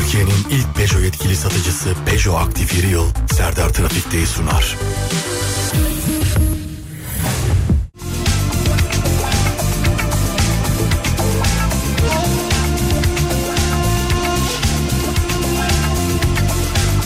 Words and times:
Türkiye'nin 0.00 0.44
ilk 0.50 0.74
Peugeot 0.76 1.04
yetkili 1.04 1.36
satıcısı 1.36 1.88
Peugeot 2.06 2.40
Aktif 2.40 2.74
Yeri 2.74 2.86
Yıl 2.86 3.06
Serdar 3.32 3.68
Trafik'teyi 3.68 4.26
sunar. 4.26 4.76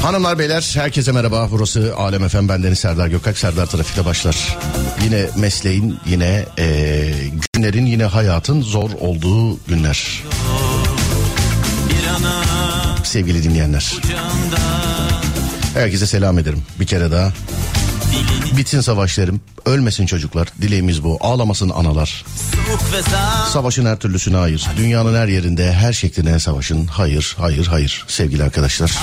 Hanımlar 0.03 0.39
beyler 0.39 0.73
herkese 0.75 1.13
merhaba. 1.13 1.49
Burası 1.51 1.95
Alem 1.97 2.25
Efem 2.25 2.49
bendeniz 2.49 2.79
Serdar 2.79 3.09
Gökak. 3.09 3.39
Serdar 3.39 3.67
Trafik'te 3.67 4.05
başlar. 4.05 4.59
Yine 5.05 5.27
mesleğin 5.37 5.99
yine 6.07 6.45
e, 6.59 7.11
günlerin 7.53 7.87
yine 7.87 8.05
hayatın 8.05 8.63
zor 8.63 8.91
olduğu 9.01 9.59
günler. 9.69 10.23
Sevgili 13.05 13.43
dinleyenler. 13.43 13.93
Herkese 15.75 16.07
selam 16.07 16.39
ederim 16.39 16.63
bir 16.81 16.87
kere 16.87 17.11
daha. 17.11 17.33
Bitsin 18.57 18.81
savaşlarım, 18.81 19.41
ölmesin 19.67 20.07
çocuklar. 20.07 20.49
Dileğimiz 20.61 21.05
bu. 21.05 21.19
Ağlamasın 21.21 21.71
analar. 21.71 22.25
Savaşın 23.53 23.87
her 23.87 23.97
türlüsüne 23.97 24.37
hayır. 24.37 24.67
Dünyanın 24.77 25.15
her 25.15 25.29
yerinde, 25.29 25.73
her 25.73 25.93
şekline 25.93 26.41
savaşın. 26.41 26.87
Hayır, 26.87 27.37
hayır, 27.39 27.67
hayır 27.67 28.05
sevgili 28.09 28.45
arkadaşlar. 28.45 28.99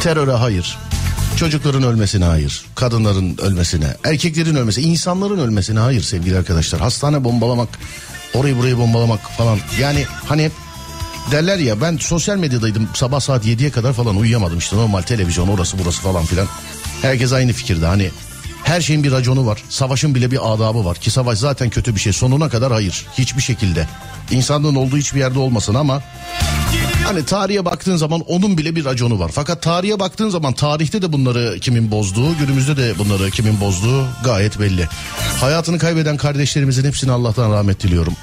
Teröre 0.00 0.32
hayır. 0.32 0.78
Çocukların 1.36 1.82
ölmesine 1.82 2.24
hayır. 2.24 2.64
Kadınların 2.74 3.38
ölmesine, 3.38 3.96
erkeklerin 4.04 4.56
ölmesine, 4.56 4.84
insanların 4.84 5.38
ölmesine 5.38 5.78
hayır 5.78 6.02
sevgili 6.02 6.38
arkadaşlar. 6.38 6.80
Hastane 6.80 7.24
bombalamak, 7.24 7.68
orayı 8.34 8.58
burayı 8.58 8.78
bombalamak 8.78 9.20
falan. 9.30 9.58
Yani 9.80 10.04
hani 10.24 10.50
derler 11.30 11.58
ya 11.58 11.80
ben 11.80 11.96
sosyal 11.96 12.36
medyadaydım 12.36 12.88
sabah 12.94 13.20
saat 13.20 13.46
7'ye 13.46 13.70
kadar 13.70 13.92
falan 13.92 14.16
uyuyamadım 14.16 14.58
işte 14.58 14.76
normal 14.76 15.02
televizyon 15.02 15.48
orası 15.48 15.78
burası 15.78 16.02
falan 16.02 16.24
filan. 16.24 16.46
Herkes 17.02 17.32
aynı 17.32 17.52
fikirde 17.52 17.86
hani 17.86 18.10
her 18.64 18.80
şeyin 18.80 19.04
bir 19.04 19.12
raconu 19.12 19.46
var. 19.46 19.62
Savaşın 19.68 20.14
bile 20.14 20.30
bir 20.30 20.54
adabı 20.54 20.84
var. 20.84 20.96
Ki 20.96 21.10
savaş 21.10 21.38
zaten 21.38 21.70
kötü 21.70 21.94
bir 21.94 22.00
şey. 22.00 22.12
Sonuna 22.12 22.48
kadar 22.48 22.72
hayır. 22.72 23.06
Hiçbir 23.18 23.42
şekilde. 23.42 23.88
İnsanlığın 24.30 24.74
olduğu 24.74 24.96
hiçbir 24.96 25.20
yerde 25.20 25.38
olmasın 25.38 25.74
ama 25.74 26.02
Hani 27.06 27.24
tarihe 27.24 27.64
baktığın 27.64 27.96
zaman 27.96 28.20
onun 28.20 28.58
bile 28.58 28.76
bir 28.76 28.84
raconu 28.84 29.18
var. 29.18 29.30
Fakat 29.34 29.62
tarihe 29.62 29.98
baktığın 30.00 30.28
zaman 30.28 30.52
tarihte 30.52 31.02
de 31.02 31.12
bunları 31.12 31.60
kimin 31.60 31.90
bozduğu, 31.90 32.38
günümüzde 32.38 32.76
de 32.76 32.98
bunları 32.98 33.30
kimin 33.30 33.60
bozduğu 33.60 34.06
gayet 34.24 34.60
belli. 34.60 34.88
Hayatını 35.40 35.78
kaybeden 35.78 36.16
kardeşlerimizin 36.16 36.84
hepsine 36.84 37.12
Allah'tan 37.12 37.52
rahmet 37.52 37.82
diliyorum. 37.82 38.14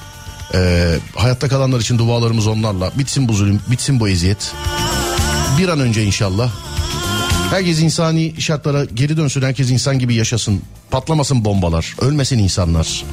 Ee, 0.53 0.99
hayatta 1.15 1.47
kalanlar 1.47 1.79
için 1.79 1.97
dualarımız 1.97 2.47
onlarla. 2.47 2.91
Bitsin 2.97 3.27
bu 3.27 3.33
zulüm, 3.33 3.61
bitsin 3.71 3.99
bu 3.99 4.09
eziyet. 4.09 4.53
Bir 5.57 5.67
an 5.67 5.79
önce 5.79 6.03
inşallah 6.03 6.51
Herkes 7.53 7.81
insani 7.81 8.33
şartlara 8.39 8.85
geri 8.85 9.17
dönsün. 9.17 9.41
Herkes 9.41 9.71
insan 9.71 9.99
gibi 9.99 10.15
yaşasın. 10.15 10.61
Patlamasın 10.91 11.45
bombalar. 11.45 11.95
Ölmesin 12.01 12.39
insanlar. 12.39 13.05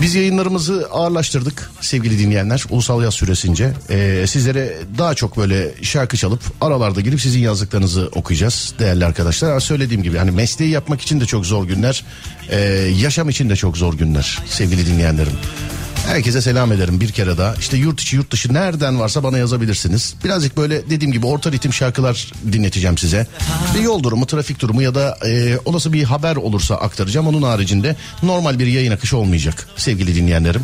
Biz 0.00 0.14
yayınlarımızı 0.14 0.88
ağırlaştırdık 0.90 1.70
sevgili 1.80 2.18
dinleyenler 2.18 2.64
ulusal 2.70 3.02
yaz 3.02 3.14
süresince. 3.14 3.72
Ee, 3.90 4.24
sizlere 4.26 4.76
daha 4.98 5.14
çok 5.14 5.36
böyle 5.36 5.74
şarkı 5.82 6.16
çalıp 6.16 6.40
aralarda 6.60 7.00
girip 7.00 7.20
sizin 7.20 7.40
yazdıklarınızı 7.40 8.10
okuyacağız 8.14 8.74
değerli 8.78 9.06
arkadaşlar. 9.06 9.60
Söylediğim 9.60 10.02
gibi 10.02 10.18
hani 10.18 10.30
mesleği 10.30 10.70
yapmak 10.70 11.00
için 11.00 11.20
de 11.20 11.26
çok 11.26 11.46
zor 11.46 11.64
günler. 11.64 12.04
Ee, 12.50 12.58
yaşam 13.02 13.28
için 13.28 13.50
de 13.50 13.56
çok 13.56 13.76
zor 13.76 13.94
günler 13.94 14.38
sevgili 14.46 14.86
dinleyenlerim. 14.86 15.32
Herkese 16.06 16.42
selam 16.42 16.72
ederim 16.72 17.00
bir 17.00 17.12
kere 17.12 17.38
daha. 17.38 17.54
İşte 17.54 17.76
yurt 17.76 18.00
içi 18.00 18.16
yurt 18.16 18.30
dışı 18.30 18.54
nereden 18.54 19.00
varsa 19.00 19.22
bana 19.22 19.38
yazabilirsiniz. 19.38 20.14
Birazcık 20.24 20.56
böyle 20.56 20.90
dediğim 20.90 21.12
gibi 21.12 21.26
orta 21.26 21.52
ritim 21.52 21.72
şarkılar 21.72 22.32
dinleteceğim 22.52 22.98
size. 22.98 23.26
Bir 23.74 23.80
yol 23.80 24.02
durumu, 24.02 24.26
trafik 24.26 24.60
durumu 24.60 24.82
ya 24.82 24.94
da 24.94 25.18
e, 25.26 25.58
olası 25.64 25.92
bir 25.92 26.04
haber 26.04 26.36
olursa 26.36 26.74
aktaracağım. 26.74 27.26
Onun 27.26 27.42
haricinde 27.42 27.96
normal 28.22 28.58
bir 28.58 28.66
yayın 28.66 28.92
akışı 28.92 29.16
olmayacak 29.16 29.68
sevgili 29.76 30.14
dinleyenlerim. 30.14 30.62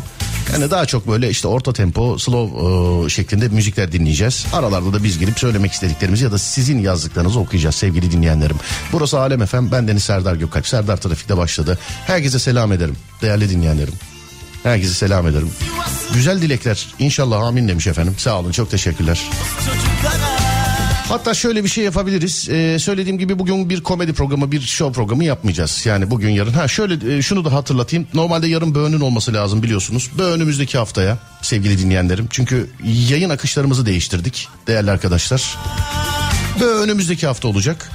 Yani 0.53 0.71
daha 0.71 0.85
çok 0.85 1.07
böyle 1.07 1.29
işte 1.29 1.47
orta 1.47 1.73
tempo, 1.73 2.17
slow 2.17 2.57
e, 3.05 3.09
şeklinde 3.09 3.47
müzikler 3.47 3.91
dinleyeceğiz. 3.91 4.45
Aralarda 4.53 4.93
da 4.93 5.03
biz 5.03 5.19
girip 5.19 5.39
söylemek 5.39 5.71
istediklerimizi 5.71 6.23
ya 6.23 6.31
da 6.31 6.37
sizin 6.37 6.79
yazdıklarınızı 6.79 7.39
okuyacağız 7.39 7.75
sevgili 7.75 8.11
dinleyenlerim. 8.11 8.57
Burası 8.91 9.19
Alem 9.19 9.41
Efem, 9.41 9.71
ben 9.71 9.87
Deniz 9.87 10.03
Serdar 10.03 10.35
Gökalp. 10.35 10.67
Serdar 10.67 10.97
Trafik'te 10.97 11.37
başladı. 11.37 11.79
Herkese 12.07 12.39
selam 12.39 12.71
ederim 12.71 12.95
değerli 13.21 13.49
dinleyenlerim. 13.49 13.93
Herkese 14.65 14.93
selam 14.93 15.27
ederim. 15.27 15.49
Güzel 16.13 16.41
dilekler. 16.41 16.87
İnşallah 16.99 17.41
amin 17.41 17.67
demiş 17.67 17.87
efendim. 17.87 18.15
Sağ 18.17 18.39
olun 18.39 18.51
çok 18.51 18.71
teşekkürler. 18.71 19.21
Hatta 21.09 21.33
şöyle 21.33 21.63
bir 21.63 21.69
şey 21.69 21.83
yapabiliriz. 21.83 22.49
Ee, 22.49 22.79
söylediğim 22.79 23.19
gibi 23.19 23.39
bugün 23.39 23.69
bir 23.69 23.83
komedi 23.83 24.13
programı, 24.13 24.51
bir 24.51 24.61
show 24.61 24.93
programı 24.93 25.23
yapmayacağız. 25.23 25.85
Yani 25.85 26.11
bugün 26.11 26.29
yarın. 26.29 26.53
Ha 26.53 26.67
şöyle 26.67 27.17
e, 27.17 27.21
şunu 27.21 27.45
da 27.45 27.53
hatırlatayım. 27.53 28.07
Normalde 28.13 28.47
yarın 28.47 28.75
böğünün 28.75 28.99
olması 28.99 29.33
lazım 29.33 29.63
biliyorsunuz. 29.63 30.11
Böğün 30.17 30.39
haftaya 30.77 31.17
sevgili 31.41 31.79
dinleyenlerim. 31.79 32.27
Çünkü 32.29 32.69
yayın 33.09 33.29
akışlarımızı 33.29 33.85
değiştirdik 33.85 34.47
değerli 34.67 34.91
arkadaşlar. 34.91 35.57
Böğün 36.59 36.89
hafta 37.27 37.47
olacak. 37.47 37.91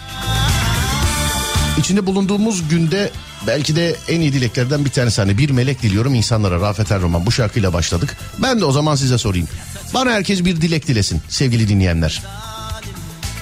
İçinde 1.78 2.06
bulunduğumuz 2.06 2.68
günde 2.68 3.10
belki 3.46 3.76
de 3.76 3.96
en 4.08 4.20
iyi 4.20 4.32
dileklerden 4.32 4.84
bir 4.84 4.90
tanesi 4.90 5.20
hani 5.20 5.38
bir 5.38 5.50
melek 5.50 5.82
diliyorum 5.82 6.14
insanlara 6.14 6.60
Rafet 6.60 6.92
Erroman 6.92 7.26
bu 7.26 7.32
şarkıyla 7.32 7.72
başladık. 7.72 8.16
Ben 8.38 8.60
de 8.60 8.64
o 8.64 8.72
zaman 8.72 8.96
size 8.96 9.18
sorayım. 9.18 9.48
Bana 9.94 10.10
herkes 10.10 10.44
bir 10.44 10.60
dilek 10.60 10.88
dilesin 10.88 11.22
sevgili 11.28 11.68
dinleyenler. 11.68 12.22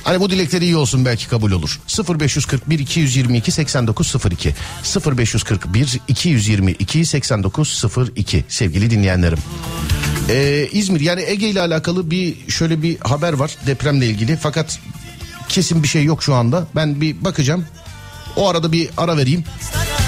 Hani 0.05 0.21
bu 0.21 0.31
dilekleri 0.31 0.65
iyi 0.65 0.77
olsun 0.77 1.05
belki 1.05 1.28
kabul 1.28 1.53
olur. 1.53 1.81
0541 2.21 2.78
222 2.78 3.53
8902 3.53 4.55
0541 5.17 6.00
222 6.09 7.05
8902 7.06 8.44
sevgili 8.49 8.91
dinleyenlerim. 8.91 9.38
Ee, 10.28 10.69
İzmir 10.72 11.00
yani 11.00 11.22
Ege 11.27 11.49
ile 11.49 11.61
alakalı 11.61 12.11
bir 12.11 12.50
şöyle 12.50 12.83
bir 12.83 12.99
haber 13.00 13.33
var 13.33 13.56
depremle 13.67 14.06
ilgili 14.06 14.37
fakat 14.37 14.78
kesin 15.49 15.83
bir 15.83 15.88
şey 15.88 16.05
yok 16.05 16.22
şu 16.22 16.34
anda. 16.34 16.67
Ben 16.77 17.00
bir 17.00 17.25
bakacağım 17.25 17.65
o 18.38 18.49
arada 18.49 18.72
bir 18.72 18.91
ara 18.97 19.16
vereyim. 19.16 19.44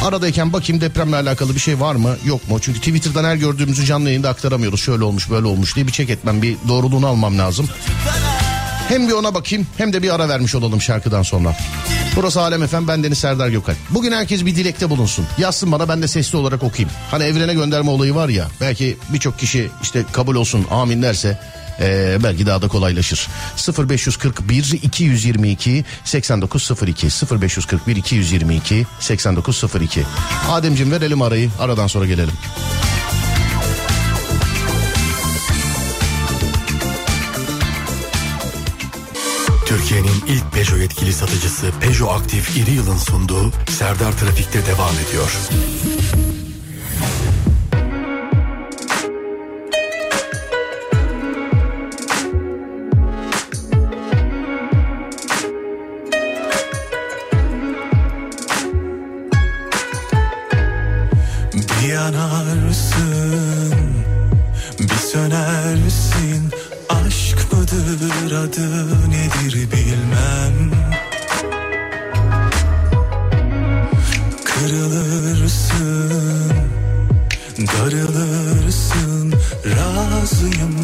Aradayken 0.04 0.52
bakayım 0.52 0.80
depremle 0.80 1.16
alakalı 1.16 1.54
bir 1.54 1.60
şey 1.60 1.80
var 1.80 1.94
mı 1.94 2.16
yok 2.24 2.50
mu? 2.50 2.58
Çünkü 2.60 2.78
Twitter'dan 2.78 3.24
her 3.24 3.36
gördüğümüzü 3.36 3.84
canlı 3.84 4.08
yayında 4.08 4.28
aktaramıyoruz. 4.28 4.80
Şöyle 4.80 5.04
olmuş 5.04 5.30
böyle 5.30 5.46
olmuş 5.46 5.76
diye 5.76 5.86
bir 5.86 5.92
çek 5.92 6.10
etmem 6.10 6.42
bir 6.42 6.56
doğruluğunu 6.68 7.06
almam 7.06 7.38
lazım. 7.38 7.68
Hem 8.88 9.08
bir 9.08 9.12
ona 9.12 9.34
bakayım 9.34 9.66
hem 9.78 9.92
de 9.92 10.02
bir 10.02 10.14
ara 10.14 10.28
vermiş 10.28 10.54
olalım 10.54 10.80
şarkıdan 10.80 11.22
sonra. 11.22 11.56
Burası 12.16 12.41
Alem 12.41 12.62
Efem 12.62 12.88
ben 12.88 13.04
Deniz 13.04 13.18
Serdar 13.18 13.48
Gökalp. 13.48 13.76
Bugün 13.91 14.12
herkes 14.12 14.47
bir 14.47 14.56
dilekte 14.56 14.91
bulunsun. 14.91 15.26
Yazsın 15.38 15.72
bana 15.72 15.88
ben 15.88 16.02
de 16.02 16.08
sesli 16.08 16.38
olarak 16.38 16.62
okuyayım. 16.62 16.91
Hani 17.10 17.24
evrene 17.24 17.54
gönderme 17.54 17.91
olayı 17.91 18.14
var 18.14 18.28
ya 18.28 18.48
belki 18.60 18.97
birçok 19.12 19.38
kişi 19.38 19.70
işte 19.82 20.04
kabul 20.12 20.34
olsun 20.34 20.66
amin 20.70 21.02
derse 21.02 21.38
ee, 21.80 22.18
belki 22.22 22.46
daha 22.46 22.62
da 22.62 22.68
kolaylaşır. 22.68 23.28
0541 23.88 24.78
222 24.82 25.84
8902 26.04 27.08
0541 27.41 27.96
222 27.96 28.86
8902 29.00 30.04
Ademciğim 30.50 30.92
verelim 30.92 31.22
arayı 31.22 31.50
aradan 31.60 31.86
sonra 31.86 32.06
gelelim. 32.06 32.34
Türkiye'nin 39.66 40.24
ilk 40.28 40.52
Peugeot 40.52 40.80
yetkili 40.80 41.12
satıcısı 41.12 41.66
Peugeot 41.80 42.10
Aktif 42.10 42.56
İri 42.56 42.70
Yıl'ın 42.70 42.97
sunduğu 42.97 43.52
Serdar 43.68 44.12
Trafik'te 44.12 44.66
devam 44.66 44.94
ediyor. 45.08 45.30
Yanarsın, 61.91 63.75
bir 64.81 64.89
sönersin. 65.13 66.51
Aşk 66.89 67.53
mıdır 67.53 68.33
adı 68.33 69.10
nedir 69.10 69.69
bilmem. 69.72 70.71
Kırılırsın, 74.45 76.53
darılırsın. 77.59 79.34
Razıyım 79.66 80.79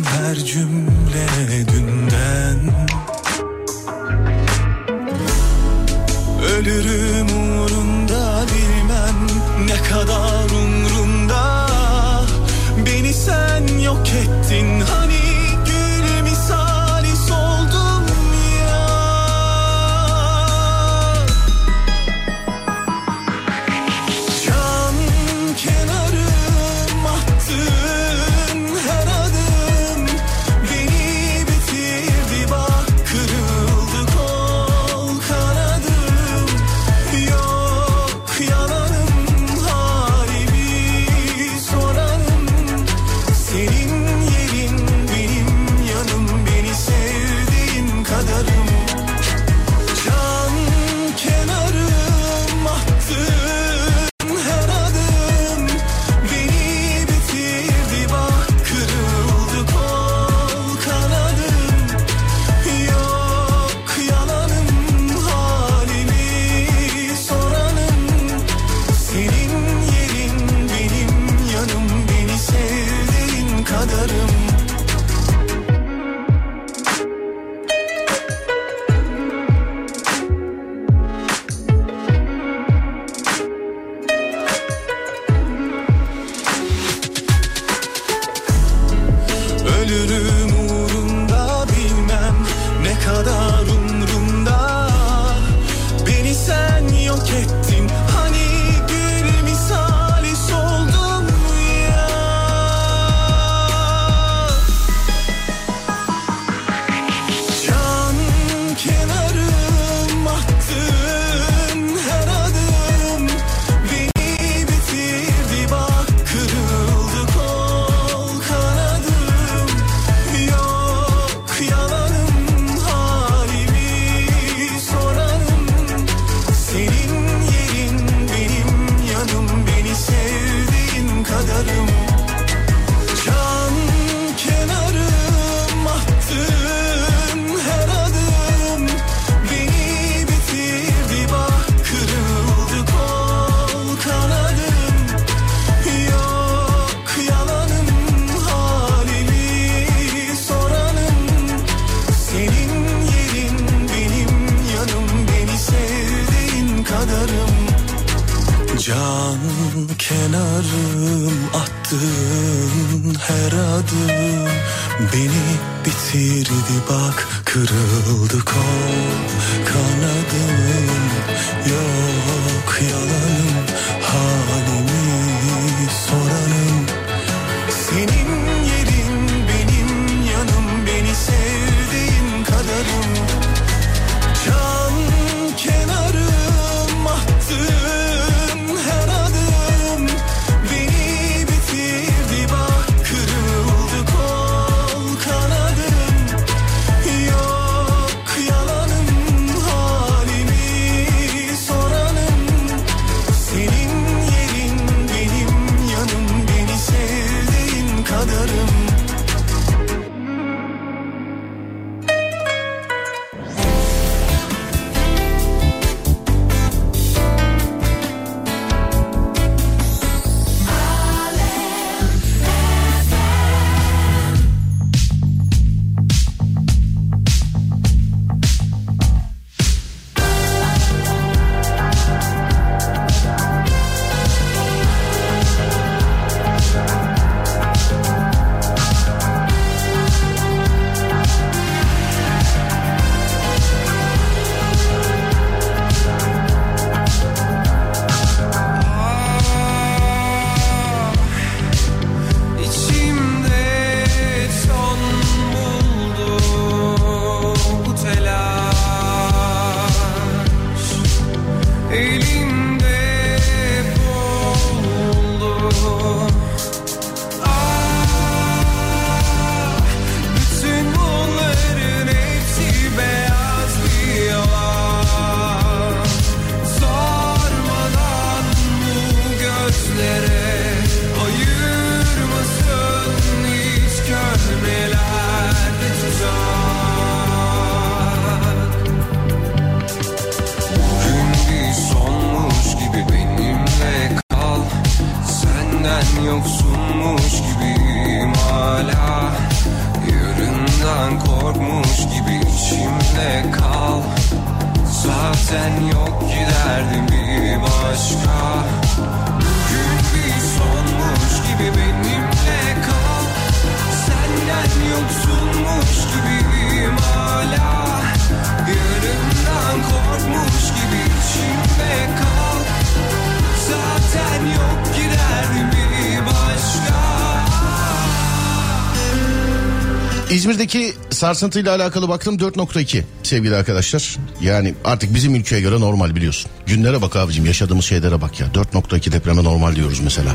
sarsıntıyla 331.26 331.74
alakalı 331.76 332.08
baktım 332.08 332.36
4.2 332.36 333.02
sevgili 333.22 333.56
arkadaşlar. 333.56 334.16
Yani 334.40 334.74
artık 334.84 335.14
bizim 335.14 335.34
ülkeye 335.34 335.60
göre 335.60 335.80
normal 335.80 336.16
biliyorsun. 336.16 336.50
Günlere 336.66 337.02
bak 337.02 337.16
abicim 337.16 337.46
yaşadığımız 337.46 337.84
şeylere 337.84 338.20
bak 338.20 338.40
ya. 338.40 338.46
4.2 338.46 339.12
depreme 339.12 339.44
normal 339.44 339.76
diyoruz 339.76 340.00
mesela. 340.00 340.34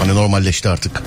Hani 0.00 0.14
normalleşti 0.14 0.68
artık. 0.68 1.02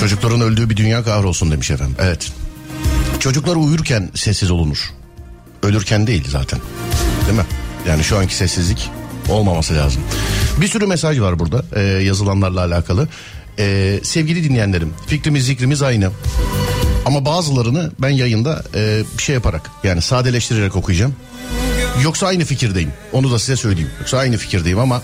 Çocukların 0.00 0.40
öldüğü 0.40 0.70
bir 0.70 0.76
dünya 0.76 1.04
kahrolsun 1.04 1.50
demiş 1.50 1.70
efendim. 1.70 1.96
Evet. 2.00 2.32
Çocuklar 3.20 3.56
uyurken 3.56 4.10
sessiz 4.14 4.50
olunur. 4.50 4.92
Ölürken 5.62 6.06
değil 6.06 6.24
zaten. 6.28 6.60
Değil 7.26 7.38
mi? 7.38 7.46
Yani 7.88 8.04
şu 8.04 8.18
anki 8.18 8.34
sessizlik 8.34 8.90
olmaması 9.28 9.74
lazım. 9.74 10.02
Bir 10.60 10.68
sürü 10.68 10.86
mesaj 10.86 11.20
var 11.20 11.38
burada 11.38 11.64
e, 11.76 11.80
yazılanlarla 11.82 12.60
alakalı. 12.60 13.08
E, 13.58 14.00
sevgili 14.02 14.44
dinleyenlerim 14.44 14.94
fikrimiz 15.06 15.46
zikrimiz 15.46 15.82
aynı. 15.82 16.10
Ama 17.04 17.24
bazılarını 17.24 17.90
ben 17.98 18.08
yayında 18.08 18.62
e, 18.74 19.02
bir 19.18 19.22
şey 19.22 19.34
yaparak 19.34 19.70
yani 19.84 20.02
sadeleştirerek 20.02 20.76
okuyacağım. 20.76 21.14
Yoksa 22.02 22.26
aynı 22.26 22.44
fikirdeyim. 22.44 22.92
Onu 23.12 23.30
da 23.30 23.38
size 23.38 23.56
söyleyeyim. 23.56 23.90
Yoksa 24.00 24.18
aynı 24.18 24.36
fikirdeyim 24.36 24.78
ama 24.78 25.02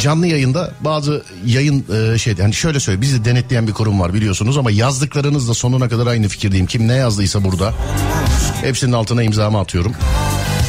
canlı 0.00 0.26
yayında 0.26 0.72
bazı 0.80 1.22
yayın 1.46 1.84
e, 2.14 2.18
şeyde 2.18 2.42
hani 2.42 2.54
şöyle 2.54 2.80
söyle 2.80 3.00
bizi 3.00 3.24
denetleyen 3.24 3.66
bir 3.66 3.72
kurum 3.72 4.00
var 4.00 4.14
biliyorsunuz 4.14 4.58
ama 4.58 4.70
yazdıklarınızla 4.70 5.54
sonuna 5.54 5.88
kadar 5.88 6.06
aynı 6.06 6.28
fikirdeyim. 6.28 6.66
Kim 6.66 6.88
ne 6.88 6.94
yazdıysa 6.94 7.44
burada 7.44 7.74
hepsinin 8.62 8.92
altına 8.92 9.22
imzamı 9.22 9.60
atıyorum. 9.60 9.92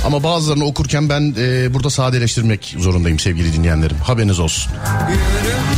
Ama 0.05 0.23
bazılarını 0.23 0.65
okurken 0.65 1.09
ben 1.09 1.35
e, 1.37 1.73
burada 1.73 1.89
sadeleştirmek 1.89 2.75
zorundayım 2.79 3.19
sevgili 3.19 3.53
dinleyenlerim. 3.53 3.97
Haberiniz 3.97 4.39
olsun. 4.39 4.73
Yarımdan 5.43 5.76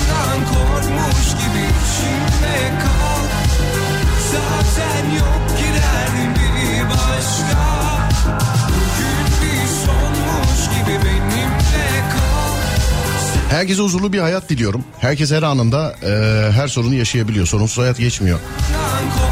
Herkese 13.49 13.81
huzurlu 13.81 14.13
bir 14.13 14.19
hayat 14.19 14.49
diliyorum. 14.49 14.83
Herkes 14.99 15.31
her 15.31 15.43
anında 15.43 15.95
e, 16.03 16.51
her 16.51 16.67
sorunu 16.67 16.95
yaşayabiliyor. 16.95 17.47
Sorunsuz 17.47 17.77
hayat 17.77 17.97
geçmiyor. 17.97 18.39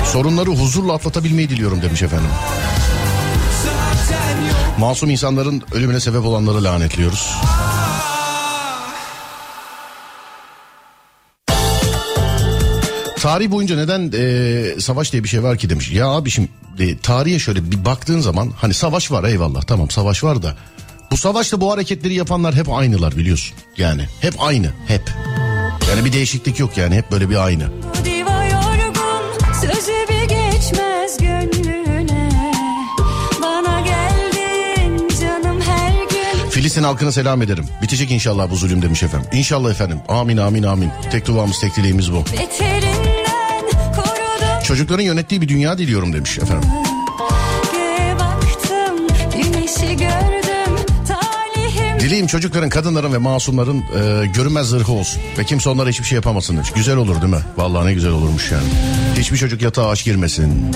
Sorunları 0.05 0.49
huzurla 0.49 0.93
atlatabilmeyi 0.93 1.49
diliyorum 1.49 1.81
demiş 1.81 2.01
efendim. 2.01 2.29
Masum 4.79 5.09
insanların 5.09 5.63
ölümüne 5.71 5.99
sebep 5.99 6.25
olanları 6.25 6.63
lanetliyoruz. 6.63 7.33
Tarih 13.19 13.51
boyunca 13.51 13.75
neden 13.75 14.11
e, 14.15 14.79
savaş 14.79 15.13
diye 15.13 15.23
bir 15.23 15.29
şey 15.29 15.43
var 15.43 15.57
ki 15.57 15.69
demiş. 15.69 15.91
Ya 15.91 16.07
abi 16.07 16.29
şimdi 16.29 16.49
e, 16.79 16.97
tarihe 16.97 17.39
şöyle 17.39 17.71
bir 17.71 17.85
baktığın 17.85 18.19
zaman 18.19 18.53
hani 18.57 18.73
savaş 18.73 19.11
var 19.11 19.23
eyvallah 19.23 19.61
tamam 19.61 19.89
savaş 19.89 20.23
var 20.23 20.43
da 20.43 20.55
bu 21.11 21.17
savaşta 21.17 21.61
bu 21.61 21.71
hareketleri 21.71 22.13
yapanlar 22.13 22.55
hep 22.55 22.69
aynılar 22.69 23.17
biliyorsun. 23.17 23.57
Yani 23.77 24.05
hep 24.21 24.33
aynı 24.39 24.69
hep. 24.87 25.01
Yani 25.89 26.05
bir 26.05 26.13
değişiklik 26.13 26.59
yok 26.59 26.77
yani 26.77 26.95
hep 26.95 27.11
böyle 27.11 27.29
bir 27.29 27.45
aynı. 27.45 27.63
Filistin 36.49 36.83
halkına 36.83 37.11
selam 37.11 37.41
ederim. 37.41 37.65
Bitecek 37.81 38.11
inşallah 38.11 38.51
bu 38.51 38.55
zulüm 38.55 38.81
demiş 38.81 39.03
efendim. 39.03 39.29
İnşallah 39.33 39.71
efendim. 39.71 39.99
Amin 40.07 40.37
amin 40.37 40.63
amin. 40.63 40.89
Tek 41.11 41.27
duamız 41.27 41.59
tek 41.59 41.75
dileğimiz 41.75 42.11
bu. 42.13 42.23
Çocukların 44.63 45.03
yönettiği 45.03 45.41
bir 45.41 45.47
dünya 45.47 45.77
diliyorum 45.77 46.13
demiş 46.13 46.37
efendim. 46.37 46.69
Dileğim 52.07 52.27
çocukların, 52.27 52.69
kadınların 52.69 53.13
ve 53.13 53.17
masumların 53.17 53.77
e, 53.77 54.25
görünmez 54.25 54.67
zırhı 54.67 54.91
olsun. 54.91 55.21
Ve 55.37 55.43
kimse 55.43 55.69
onlara 55.69 55.89
hiçbir 55.89 56.05
şey 56.05 56.15
yapamasın 56.15 56.55
demiş. 56.55 56.71
Güzel 56.75 56.97
olur 56.97 57.21
değil 57.21 57.33
mi? 57.33 57.41
Vallahi 57.57 57.85
ne 57.85 57.93
güzel 57.93 58.11
olurmuş 58.11 58.51
yani. 58.51 58.63
Hiçbir 59.17 59.37
çocuk 59.37 59.61
yatağa 59.61 59.89
aç 59.89 60.03
girmesin. 60.03 60.75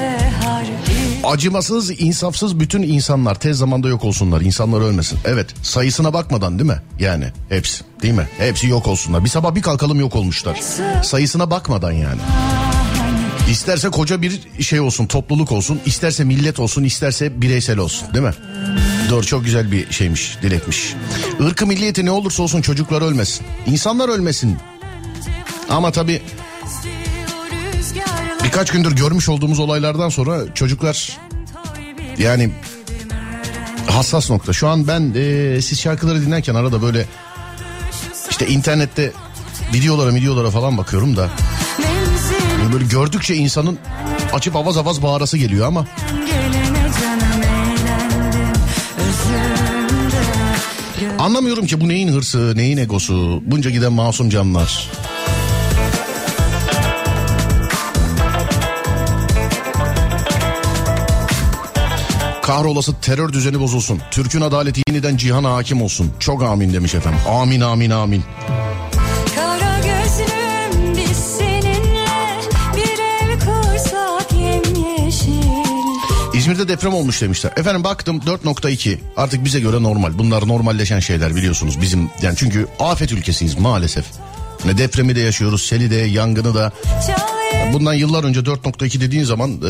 Acımasız, 1.23 2.01
insafsız 2.01 2.59
bütün 2.59 2.83
insanlar 2.83 3.35
tez 3.35 3.57
zamanda 3.57 3.87
yok 3.87 4.03
olsunlar. 4.03 4.41
İnsanlar 4.41 4.81
ölmesin. 4.81 5.19
Evet 5.25 5.49
sayısına 5.63 6.13
bakmadan 6.13 6.59
değil 6.59 6.69
mi? 6.69 6.81
Yani 6.99 7.25
hepsi 7.49 7.83
değil 8.01 8.13
mi? 8.13 8.27
Hepsi 8.37 8.67
yok 8.67 8.87
olsunlar. 8.87 9.23
Bir 9.23 9.29
sabah 9.29 9.55
bir 9.55 9.61
kalkalım 9.61 9.99
yok 9.99 10.15
olmuşlar. 10.15 10.59
Sayısına 11.03 11.51
bakmadan 11.51 11.91
yani. 11.91 12.21
İsterse 13.49 13.89
koca 13.89 14.21
bir 14.21 14.41
şey 14.61 14.79
olsun, 14.79 15.05
topluluk 15.05 15.51
olsun, 15.51 15.79
isterse 15.85 16.23
millet 16.23 16.59
olsun, 16.59 16.83
isterse 16.83 17.41
bireysel 17.41 17.77
olsun, 17.77 18.13
değil 18.13 18.25
mi? 18.25 18.33
Doğru 19.09 19.25
çok 19.25 19.45
güzel 19.45 19.71
bir 19.71 19.91
şeymiş, 19.91 20.37
dilekmiş. 20.41 20.93
Irkı 21.39 21.67
milliyeti 21.67 22.05
ne 22.05 22.11
olursa 22.11 22.43
olsun 22.43 22.61
çocuklar 22.61 23.01
ölmesin. 23.01 23.45
İnsanlar 23.65 24.09
ölmesin. 24.09 24.57
Ama 25.69 25.91
tabii 25.91 26.21
birkaç 28.43 28.71
gündür 28.71 28.91
görmüş 28.95 29.29
olduğumuz 29.29 29.59
olaylardan 29.59 30.09
sonra 30.09 30.53
çocuklar 30.53 31.17
yani 32.17 32.51
hassas 33.87 34.29
nokta. 34.29 34.53
Şu 34.53 34.67
an 34.67 34.87
ben 34.87 35.13
e, 35.15 35.61
siz 35.61 35.79
şarkıları 35.79 36.21
dinlerken 36.21 36.55
arada 36.55 36.81
böyle 36.81 37.05
işte 38.29 38.47
internette 38.47 39.11
videolara 39.73 40.15
videolara 40.15 40.49
falan 40.49 40.77
bakıyorum 40.77 41.17
da 41.17 41.29
menzil 42.61 42.73
böyle 42.73 42.85
gördükçe 42.85 43.35
insanın 43.35 43.79
açıp 44.33 44.55
avaz 44.55 44.77
avaz 44.77 45.03
bağırası 45.03 45.37
geliyor 45.37 45.67
ama 45.67 45.85
anlamıyorum 51.19 51.65
ki 51.65 51.81
bu 51.81 51.89
neyin 51.89 52.07
hırsı, 52.07 52.53
neyin 52.55 52.77
egosu, 52.77 53.41
bunca 53.45 53.69
giden 53.69 53.93
masum 53.93 54.29
canlar. 54.29 54.89
Kahrolası 62.41 62.93
terör 63.01 63.33
düzeni 63.33 63.59
bozulsun. 63.59 64.01
Türk'ün 64.11 64.41
adaleti 64.41 64.81
yeniden 64.87 65.17
cihana 65.17 65.53
hakim 65.53 65.81
olsun. 65.81 66.11
Çok 66.19 66.43
amin 66.43 66.73
demiş 66.73 66.95
efendim. 66.95 67.19
Amin 67.29 67.61
amin 67.61 67.89
amin. 67.89 68.23
İzmir'de 76.51 76.73
deprem 76.73 76.93
olmuş 76.93 77.21
demişler. 77.21 77.51
Efendim 77.57 77.83
baktım 77.83 78.19
4.2 78.19 78.97
artık 79.17 79.45
bize 79.45 79.59
göre 79.59 79.83
normal. 79.83 80.17
Bunlar 80.17 80.47
normalleşen 80.47 80.99
şeyler 80.99 81.35
biliyorsunuz 81.35 81.81
bizim. 81.81 82.09
Yani 82.21 82.35
çünkü 82.37 82.67
afet 82.79 83.11
ülkesiyiz 83.11 83.59
maalesef. 83.59 84.05
Ne 84.65 84.77
depremi 84.77 85.15
de 85.15 85.19
yaşıyoruz, 85.19 85.61
seli 85.61 85.91
de, 85.91 85.95
yangını 85.95 86.55
da. 86.55 86.71
Bundan 87.73 87.93
yıllar 87.93 88.23
önce 88.23 88.39
4.2 88.39 89.01
dediğin 89.01 89.23
zaman 89.23 89.51
e, 89.51 89.63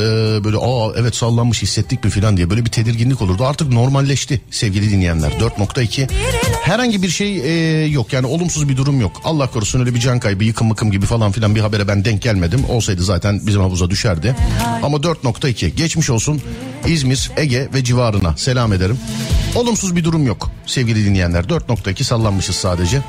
böyle 0.44 0.58
aa 0.58 0.94
evet 0.98 1.16
sallanmış 1.16 1.62
hissettik 1.62 2.04
mi 2.04 2.10
filan 2.10 2.38
diye 2.38 2.50
böyle 2.50 2.66
bir 2.66 2.70
tedirginlik 2.70 3.22
olurdu. 3.22 3.46
Artık 3.46 3.72
normalleşti 3.72 4.42
sevgili 4.52 4.92
dinleyenler 4.92 5.32
4.2. 5.32 6.10
Herhangi 6.62 7.04
bir 7.04 7.10
şey 7.10 7.38
e, 7.38 7.86
yok 7.86 8.14
yani 8.14 8.28
olumsuz 8.28 8.70
bir 8.70 8.78
durum 8.78 9.02
yok. 9.02 9.22
Allah 9.24 9.48
korusun 9.48 9.80
öyle 9.80 9.96
bir 9.96 10.00
can 10.00 10.20
kaybı 10.20 10.44
yıkım 10.44 10.68
mıkım 10.68 10.92
gibi 10.92 11.06
falan 11.06 11.32
filan 11.32 11.56
bir 11.56 11.62
habere 11.62 11.88
ben 11.88 12.06
denk 12.06 12.22
gelmedim. 12.22 12.66
Olsaydı 12.70 13.04
zaten 13.04 13.48
bizim 13.48 13.62
havuza 13.62 13.90
düşerdi. 13.90 14.36
Ama 14.84 14.98
4.2 14.98 15.68
geçmiş 15.68 16.10
olsun 16.10 16.42
İzmir, 16.88 17.32
Ege 17.38 17.70
ve 17.74 17.84
civarına 17.84 18.38
selam 18.38 18.74
ederim. 18.74 19.00
Olumsuz 19.56 19.96
bir 19.96 20.04
durum 20.04 20.28
yok 20.28 20.52
sevgili 20.66 21.06
dinleyenler. 21.06 21.44
4.2 21.44 22.04
sallanmışız 22.04 22.56
sadece. 22.56 23.02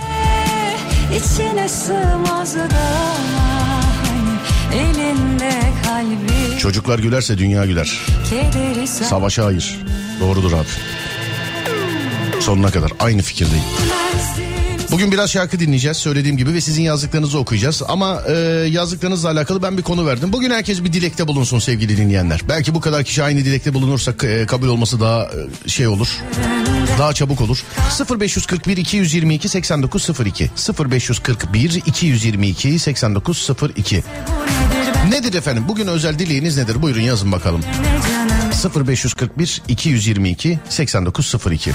İçine 1.17 1.69
sığmaz 1.69 2.55
da 2.55 2.69
elinde 4.75 5.51
kalbi 5.85 6.59
Çocuklar 6.59 6.99
gülerse 6.99 7.39
dünya 7.39 7.65
güler. 7.67 7.99
Savaşa 8.87 9.45
hayır. 9.45 9.81
Doğrudur 10.21 10.53
abi. 10.53 10.67
Sonuna 12.41 12.71
kadar 12.71 12.91
aynı 13.01 13.23
fikirdeyim. 13.23 13.65
Bugün 14.93 15.13
biraz 15.13 15.31
şarkı 15.31 15.61
dinleyeceğiz 15.61 15.97
söylediğim 15.97 16.37
gibi 16.37 16.55
ve 16.55 16.61
sizin 16.61 16.83
yazdıklarınızı 16.83 17.39
okuyacağız. 17.39 17.83
Ama 17.89 18.23
e, 18.29 18.33
yazdıklarınızla 18.69 19.31
alakalı 19.31 19.63
ben 19.63 19.79
bir 19.79 19.83
konu 19.83 20.07
verdim. 20.07 20.33
Bugün 20.33 20.51
herkes 20.51 20.85
bir 20.85 20.93
dilekte 20.93 21.29
bulunsun 21.29 21.59
sevgili 21.59 21.97
dinleyenler. 21.97 22.41
Belki 22.49 22.75
bu 22.75 22.81
kadar 22.81 23.05
kişi 23.05 23.23
aynı 23.23 23.39
dilekte 23.39 23.75
bulunursa 23.75 24.15
e, 24.23 24.47
kabul 24.47 24.69
olması 24.69 25.01
daha 25.01 25.31
e, 25.67 25.69
şey 25.69 25.87
olur. 25.87 26.09
Daha 26.99 27.13
çabuk 27.13 27.41
olur. 27.41 27.65
0541 28.21 28.77
222 28.77 29.49
8902 29.49 30.51
0541 30.91 31.83
222 31.87 32.79
8902 32.79 34.03
Nedir 35.09 35.35
efendim? 35.35 35.65
Bugün 35.69 35.87
özel 35.87 36.19
dileğiniz 36.19 36.57
nedir? 36.57 36.83
Buyurun 36.83 37.01
yazın 37.01 37.33
bakalım. 37.33 37.61
ne 37.61 38.01
canım 38.73 38.87
0541 38.87 39.63
222 39.69 40.59
8902 40.69 41.71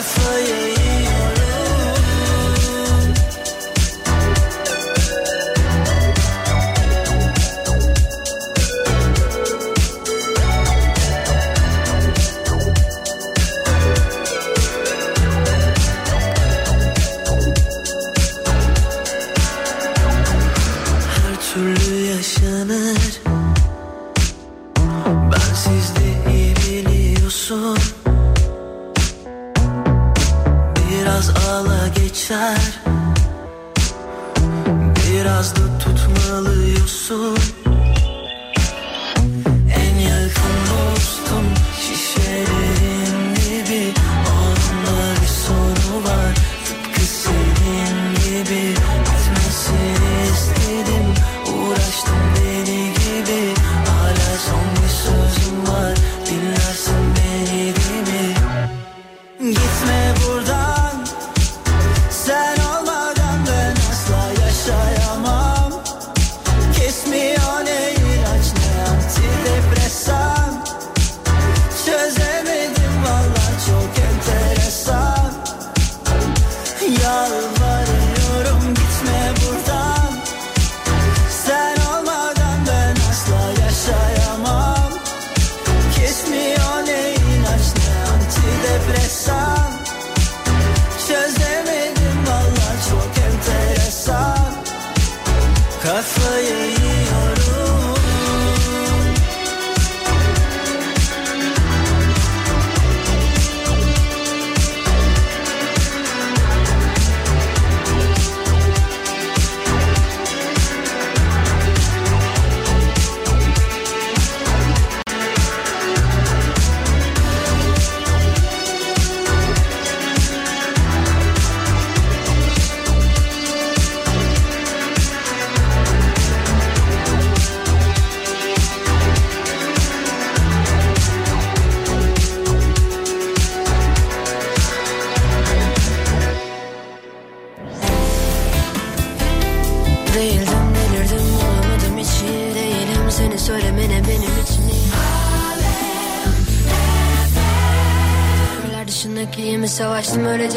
I 0.00 0.02
saw 0.02 0.39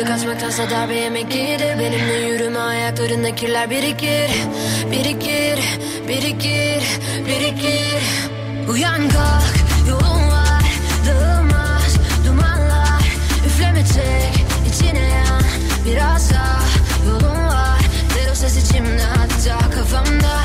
Kaçmaktansa 0.08 0.70
darbe 0.70 0.96
yemek 0.96 1.36
iyidir 1.36 1.80
Benimle 1.80 2.14
yürüme 2.14 2.60
ayaklarında 2.60 3.36
kirler 3.36 3.70
birikir. 3.70 4.30
Birikir, 4.92 5.60
birikir, 6.08 6.84
birikir. 7.28 8.04
Uyan 8.70 9.10
kalk 9.10 9.56
yolun 9.90 10.28
var. 10.32 10.64
Dağılmaz 11.08 11.96
dumanlar. 12.28 13.02
Üfleme 13.46 13.84
çek 13.86 14.46
içine 14.74 15.00
yan. 15.00 15.44
Biraz 15.86 16.32
daha 16.32 16.60
yolun 17.08 17.48
var. 17.48 17.80
O 18.32 18.36
ses 18.36 18.70
içimde 18.70 19.04
hatta 19.04 19.70
kafamda 19.70 20.43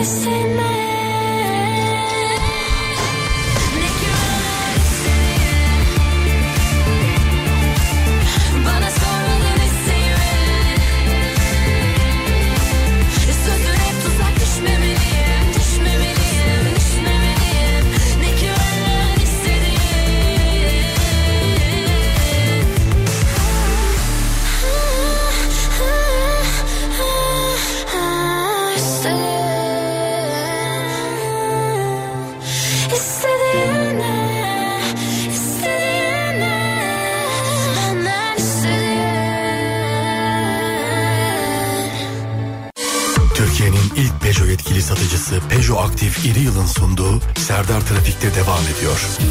listen 0.00 0.49
Trafik'te 48.70 49.29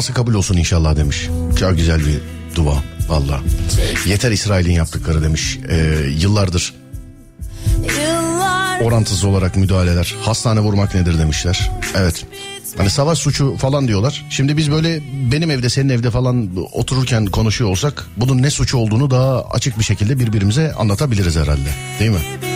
duası 0.00 0.14
kabul 0.14 0.34
olsun 0.34 0.56
inşallah 0.56 0.96
demiş. 0.96 1.28
Çok 1.58 1.76
güzel 1.76 2.00
bir 2.00 2.20
dua 2.54 2.74
valla. 3.08 3.40
Yeter 4.06 4.30
İsrail'in 4.30 4.72
yaptıkları 4.72 5.22
demiş. 5.22 5.58
Ee, 5.68 5.76
yıllardır 6.18 6.74
Yıllar 7.98 8.80
orantısız 8.80 9.24
olarak 9.24 9.56
müdahaleler. 9.56 10.14
Hastane 10.22 10.60
vurmak 10.60 10.94
nedir 10.94 11.18
demişler. 11.18 11.70
Evet. 11.94 12.26
Hani 12.76 12.90
savaş 12.90 13.18
suçu 13.18 13.56
falan 13.56 13.88
diyorlar. 13.88 14.26
Şimdi 14.30 14.56
biz 14.56 14.70
böyle 14.70 15.00
benim 15.32 15.50
evde 15.50 15.68
senin 15.68 15.88
evde 15.88 16.10
falan 16.10 16.50
otururken 16.72 17.26
konuşuyor 17.26 17.70
olsak 17.70 18.06
bunun 18.16 18.42
ne 18.42 18.50
suçu 18.50 18.78
olduğunu 18.78 19.10
daha 19.10 19.44
açık 19.44 19.78
bir 19.78 19.84
şekilde 19.84 20.18
birbirimize 20.18 20.72
anlatabiliriz 20.72 21.36
herhalde. 21.36 21.68
Değil 22.00 22.10
mi? 22.10 22.49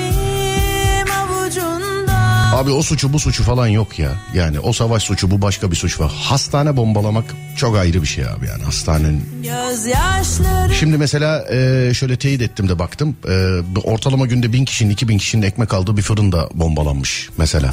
Abi 2.54 2.70
o 2.70 2.82
suçu 2.82 3.12
bu 3.12 3.18
suçu 3.18 3.42
falan 3.42 3.66
yok 3.66 3.98
ya. 3.98 4.12
Yani 4.34 4.60
o 4.60 4.72
savaş 4.72 5.02
suçu 5.02 5.30
bu 5.30 5.42
başka 5.42 5.70
bir 5.70 5.76
suç 5.76 6.00
var. 6.00 6.12
Hastane 6.14 6.76
bombalamak 6.76 7.24
çok 7.56 7.76
ayrı 7.76 8.02
bir 8.02 8.06
şey 8.06 8.24
abi 8.24 8.46
yani 8.46 8.62
hastanenin. 8.62 9.24
Şimdi 10.72 10.98
mesela 10.98 11.44
e, 11.52 11.90
şöyle 11.94 12.16
teyit 12.16 12.42
ettim 12.42 12.68
de 12.68 12.78
baktım. 12.78 13.16
E, 13.28 13.62
ortalama 13.84 14.26
günde 14.26 14.52
bin 14.52 14.64
kişinin 14.64 14.90
iki 14.90 15.08
bin 15.08 15.18
kişinin 15.18 15.42
ekmek 15.42 15.74
aldığı 15.74 15.96
bir 15.96 16.02
fırın 16.02 16.32
da 16.32 16.48
bombalanmış 16.54 17.28
mesela. 17.38 17.72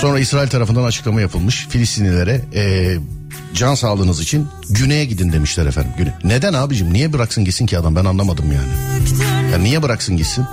Sonra 0.00 0.18
İsrail 0.18 0.48
tarafından 0.48 0.84
açıklama 0.84 1.20
yapılmış. 1.20 1.66
Filistinlilere 1.68 2.40
e, 2.54 2.94
can 3.54 3.74
sağlığınız 3.74 4.20
için 4.20 4.48
güneye 4.70 5.04
gidin 5.04 5.32
demişler 5.32 5.66
efendim. 5.66 5.92
Güne. 5.98 6.14
Neden 6.24 6.52
abicim 6.52 6.92
niye 6.92 7.12
bıraksın 7.12 7.44
gitsin 7.44 7.66
ki 7.66 7.78
adam 7.78 7.96
ben 7.96 8.04
anlamadım 8.04 8.52
yani. 8.52 8.98
Ya 9.52 9.58
niye 9.58 9.82
bıraksın 9.82 10.16
gitsin? 10.16 10.44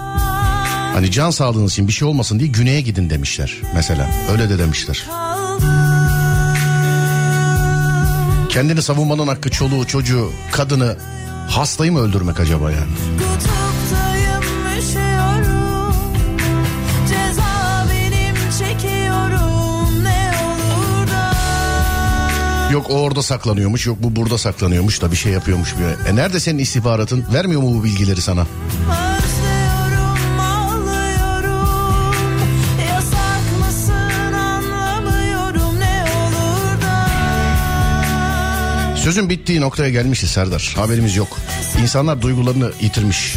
Hani 0.96 1.12
can 1.12 1.30
sağlığınız 1.30 1.72
için 1.72 1.88
bir 1.88 1.94
şey 1.94 2.08
olmasın 2.08 2.40
diye 2.40 2.50
güneye 2.50 2.82
gidin 2.82 3.10
demişler 3.10 3.58
mesela. 3.74 4.10
Öyle 4.32 4.50
de 4.50 4.60
demişler. 4.60 5.06
Kendini 8.50 8.82
savunmanın 8.82 9.28
hakkı 9.28 9.50
çoluğu 9.50 9.88
çocuğu 9.88 10.32
kadını 10.52 10.98
hastayı 11.50 11.92
mı 11.92 12.00
öldürmek 12.00 12.40
acaba 12.40 12.72
yani? 12.72 12.92
Yok 22.72 22.90
o 22.90 22.94
orada 22.94 23.22
saklanıyormuş 23.24 23.86
yok 23.86 23.98
bu 24.00 24.16
burada 24.16 24.38
saklanıyormuş 24.38 25.02
da 25.02 25.12
bir 25.12 25.18
şey 25.18 25.32
yapıyormuş. 25.32 25.76
Bir... 25.80 26.10
E 26.10 26.16
nerede 26.16 26.40
senin 26.40 26.60
istihbaratın 26.60 27.26
vermiyor 27.34 27.62
mu 27.62 27.80
bu 27.80 27.84
bilgileri 27.84 28.22
sana? 28.22 28.42
Özlüyorum 28.42 29.15
Sözün 39.06 39.30
bittiği 39.30 39.62
noktaya 39.62 39.90
gelmişiz 39.90 40.32
Serdar. 40.32 40.74
Haberimiz 40.76 41.16
yok. 41.16 41.38
İnsanlar 41.82 42.22
duygularını 42.22 42.72
yitirmiş. 42.82 43.36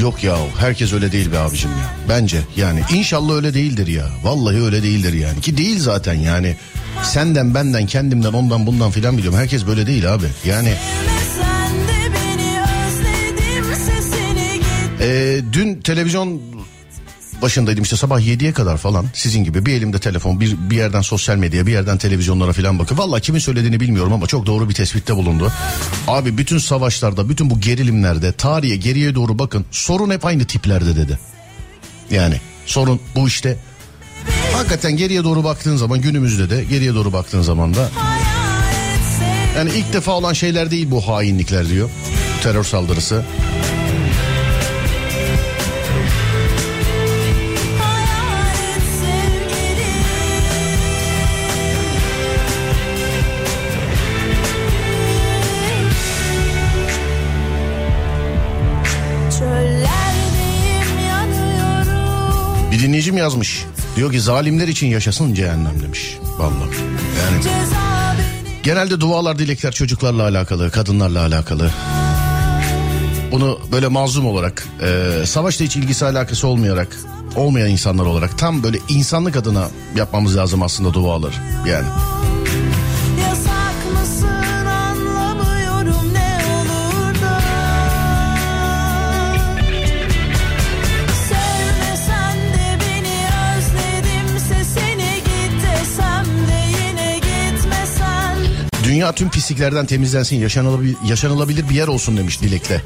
Yok 0.00 0.24
ya 0.24 0.36
herkes 0.58 0.92
öyle 0.92 1.12
değil 1.12 1.32
be 1.32 1.38
abicim 1.38 1.70
ya. 1.70 1.94
Bence 2.08 2.40
yani 2.56 2.80
inşallah 2.94 3.34
öyle 3.34 3.54
değildir 3.54 3.86
ya. 3.86 4.06
Vallahi 4.22 4.62
öyle 4.62 4.82
değildir 4.82 5.12
yani. 5.12 5.40
Ki 5.40 5.56
değil 5.56 5.80
zaten 5.80 6.14
yani. 6.14 6.56
Senden 7.02 7.54
benden 7.54 7.86
kendimden 7.86 8.32
ondan 8.32 8.66
bundan 8.66 8.90
filan 8.90 9.18
biliyorum. 9.18 9.38
Herkes 9.38 9.66
böyle 9.66 9.86
değil 9.86 10.14
abi. 10.14 10.26
Yani 10.46 10.74
Ee, 15.02 15.40
dün 15.52 15.80
televizyon 15.80 16.40
başındaydım 17.42 17.82
işte 17.82 17.96
sabah 17.96 18.20
7'ye 18.20 18.52
kadar 18.52 18.76
falan 18.76 19.06
sizin 19.14 19.44
gibi 19.44 19.66
bir 19.66 19.74
elimde 19.74 19.98
telefon 19.98 20.40
bir, 20.40 20.70
bir 20.70 20.76
yerden 20.76 21.00
sosyal 21.00 21.36
medya 21.36 21.66
bir 21.66 21.72
yerden 21.72 21.98
televizyonlara 21.98 22.52
falan 22.52 22.78
bakıp 22.78 22.98
valla 22.98 23.20
kimin 23.20 23.38
söylediğini 23.38 23.80
bilmiyorum 23.80 24.12
ama 24.12 24.26
çok 24.26 24.46
doğru 24.46 24.68
bir 24.68 24.74
tespitte 24.74 25.16
bulundu. 25.16 25.52
Abi 26.08 26.38
bütün 26.38 26.58
savaşlarda 26.58 27.28
bütün 27.28 27.50
bu 27.50 27.60
gerilimlerde 27.60 28.32
tarihe 28.32 28.76
geriye 28.76 29.14
doğru 29.14 29.38
bakın 29.38 29.64
sorun 29.70 30.10
hep 30.10 30.24
aynı 30.24 30.44
tiplerde 30.44 30.96
dedi. 30.96 31.18
Yani 32.10 32.40
sorun 32.66 33.00
bu 33.14 33.28
işte 33.28 33.56
hakikaten 34.52 34.96
geriye 34.96 35.24
doğru 35.24 35.44
baktığın 35.44 35.76
zaman 35.76 36.00
günümüzde 36.00 36.50
de 36.50 36.64
geriye 36.64 36.94
doğru 36.94 37.12
baktığın 37.12 37.42
zaman 37.42 37.74
da 37.74 37.90
yani 39.56 39.70
ilk 39.76 39.92
defa 39.92 40.12
olan 40.12 40.32
şeyler 40.32 40.70
değil 40.70 40.90
bu 40.90 41.08
hainlikler 41.08 41.68
diyor 41.68 41.90
terör 42.42 42.64
saldırısı. 42.64 43.24
Dinleyicim 63.00 63.16
yazmış. 63.16 63.64
Diyor 63.96 64.12
ki 64.12 64.20
zalimler 64.20 64.68
için 64.68 64.86
yaşasın 64.86 65.34
cehennem 65.34 65.82
demiş. 65.82 66.18
Vallahi. 66.38 66.76
Yani 67.20 67.56
genelde 68.62 69.00
dualar 69.00 69.38
dilekler 69.38 69.72
çocuklarla 69.72 70.22
alakalı, 70.22 70.70
kadınlarla 70.70 71.26
alakalı. 71.26 71.70
Bunu 73.32 73.58
böyle 73.72 73.88
mazlum 73.88 74.26
olarak, 74.26 74.66
e, 74.82 75.26
savaşla 75.26 75.64
hiç 75.64 75.76
ilgisi 75.76 76.06
alakası 76.06 76.46
olmayarak, 76.46 76.96
olmayan 77.36 77.70
insanlar 77.70 78.04
olarak 78.04 78.38
tam 78.38 78.62
böyle 78.62 78.78
insanlık 78.88 79.36
adına 79.36 79.68
yapmamız 79.96 80.36
lazım 80.36 80.62
aslında 80.62 80.94
duaları. 80.94 81.34
Yani 81.68 81.86
dünya 98.90 99.12
tüm 99.12 99.30
pisliklerden 99.30 99.86
temizlensin, 99.86 100.36
yaşanılabilir, 100.36 100.96
yaşanılabilir 101.08 101.68
bir 101.68 101.74
yer 101.74 101.88
olsun 101.88 102.16
demiş 102.16 102.40
dilekle. 102.42 102.74
Mi 102.74 102.82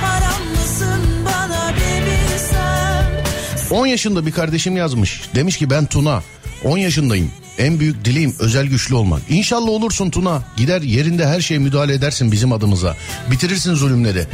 haram 0.00 0.48
mısın 0.50 1.00
bana 1.24 1.72
bir 1.76 2.32
bilsem 2.32 3.76
10 3.78 3.86
yaşında 3.86 4.26
bir 4.26 4.32
kardeşim 4.32 4.76
yazmış. 4.76 5.22
Demiş 5.34 5.56
ki 5.56 5.70
ben 5.70 5.86
Tuna. 5.86 6.22
10 6.64 6.78
yaşındayım. 6.78 7.30
En 7.58 7.80
büyük 7.80 8.04
dileğim 8.04 8.34
özel 8.38 8.66
güçlü 8.66 8.94
olmak. 8.94 9.22
İnşallah 9.28 9.68
olursun 9.68 10.10
Tuna. 10.10 10.42
Gider 10.56 10.82
yerinde 10.82 11.26
her 11.26 11.40
şeye 11.40 11.58
müdahale 11.58 11.94
edersin 11.94 12.32
bizim 12.32 12.52
adımıza. 12.52 12.96
Bitirirsin 13.30 13.74
zulümleri. 13.74 14.26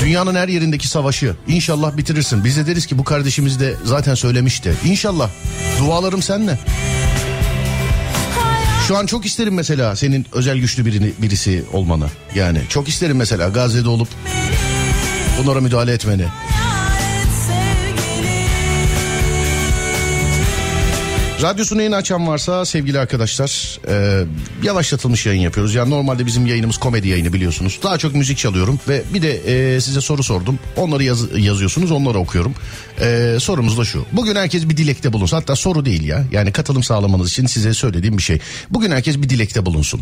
Dünyanın 0.00 0.34
her 0.34 0.48
yerindeki 0.48 0.88
savaşı. 0.88 1.36
İnşallah 1.48 1.96
bitirirsin. 1.96 2.44
Biz 2.44 2.56
de 2.56 2.66
deriz 2.66 2.86
ki 2.86 2.98
bu 2.98 3.04
kardeşimiz 3.04 3.60
de 3.60 3.74
zaten 3.84 4.14
söylemişti. 4.14 4.74
İnşallah. 4.84 5.30
Dualarım 5.78 6.22
seninle. 6.22 6.58
Şu 8.88 8.96
an 8.96 9.06
çok 9.06 9.26
isterim 9.26 9.54
mesela 9.54 9.96
senin 9.96 10.26
özel 10.32 10.58
güçlü 10.58 10.86
birini, 10.86 11.12
birisi 11.18 11.64
olmanı. 11.72 12.06
Yani 12.34 12.60
çok 12.68 12.88
isterim 12.88 13.16
mesela 13.16 13.48
Gazze'de 13.48 13.88
olup 13.88 14.08
bunlara 15.38 15.60
müdahale 15.60 15.92
etmeni. 15.92 16.24
Radyosunu 21.42 21.82
yeni 21.82 21.96
açan 21.96 22.28
varsa 22.28 22.64
sevgili 22.64 22.98
arkadaşlar 22.98 23.78
e, 23.88 24.24
yavaşlatılmış 24.62 25.26
yayın 25.26 25.40
yapıyoruz. 25.40 25.74
Yani 25.74 25.90
normalde 25.90 26.26
bizim 26.26 26.46
yayınımız 26.46 26.76
komedi 26.76 27.08
yayını 27.08 27.32
biliyorsunuz. 27.32 27.78
Daha 27.82 27.98
çok 27.98 28.14
müzik 28.14 28.38
çalıyorum 28.38 28.80
ve 28.88 29.02
bir 29.14 29.22
de 29.22 29.32
e, 29.76 29.80
size 29.80 30.00
soru 30.00 30.22
sordum. 30.22 30.58
Onları 30.76 31.04
yaz- 31.04 31.38
yazıyorsunuz 31.38 31.90
onları 31.90 32.18
okuyorum. 32.18 32.54
E, 33.00 33.36
sorumuz 33.40 33.78
da 33.78 33.84
şu. 33.84 34.04
Bugün 34.12 34.36
herkes 34.36 34.68
bir 34.68 34.76
dilekte 34.76 35.12
bulunsun. 35.12 35.36
Hatta 35.36 35.56
soru 35.56 35.84
değil 35.84 36.04
ya. 36.04 36.24
Yani 36.32 36.52
katılım 36.52 36.82
sağlamanız 36.82 37.30
için 37.30 37.46
size 37.46 37.74
söylediğim 37.74 38.18
bir 38.18 38.22
şey. 38.22 38.38
Bugün 38.70 38.90
herkes 38.90 39.18
bir 39.18 39.28
dilekte 39.28 39.66
bulunsun. 39.66 40.00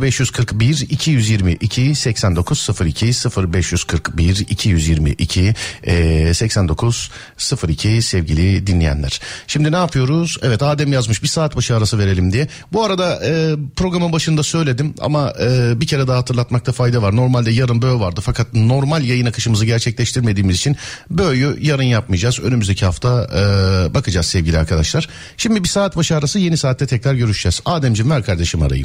0541 0.00 0.86
222 0.90 1.94
8902 1.94 3.06
0541 3.52 4.46
222 4.50 5.54
e, 5.86 6.34
8902 6.34 8.02
sevgili 8.02 8.66
dinleyenler. 8.66 9.20
Şimdi 9.46 9.72
ne 9.72 9.76
yapıyoruz? 9.76 10.38
Evet 10.42 10.62
Adem 10.68 10.92
yazmış 10.92 11.22
bir 11.22 11.28
saat 11.28 11.56
başı 11.56 11.76
arası 11.76 11.98
verelim 11.98 12.32
diye. 12.32 12.48
Bu 12.72 12.84
arada 12.84 13.24
e, 13.24 13.56
programın 13.76 14.12
başında 14.12 14.42
söyledim 14.42 14.94
ama 15.00 15.32
e, 15.40 15.80
bir 15.80 15.86
kere 15.86 16.08
daha 16.08 16.18
hatırlatmakta 16.18 16.72
fayda 16.72 17.02
var. 17.02 17.16
Normalde 17.16 17.50
yarın 17.50 17.82
böğ 17.82 18.00
vardı 18.00 18.20
fakat 18.24 18.54
normal 18.54 19.04
yayın 19.04 19.26
akışımızı 19.26 19.64
gerçekleştirmediğimiz 19.66 20.56
için 20.56 20.76
böğü 21.10 21.58
yarın 21.60 21.82
yapmayacağız. 21.82 22.40
Önümüzdeki 22.40 22.84
hafta 22.84 23.24
e, 23.24 23.94
bakacağız 23.94 24.26
sevgili 24.26 24.58
arkadaşlar. 24.58 25.08
Şimdi 25.36 25.64
bir 25.64 25.68
saat 25.68 25.96
başı 25.96 26.16
arası 26.16 26.38
yeni 26.38 26.56
saatte 26.56 26.86
tekrar 26.86 27.14
görüşeceğiz. 27.14 27.60
Ademciğim 27.64 28.10
ver 28.10 28.22
kardeşim 28.22 28.62
arayı. 28.62 28.84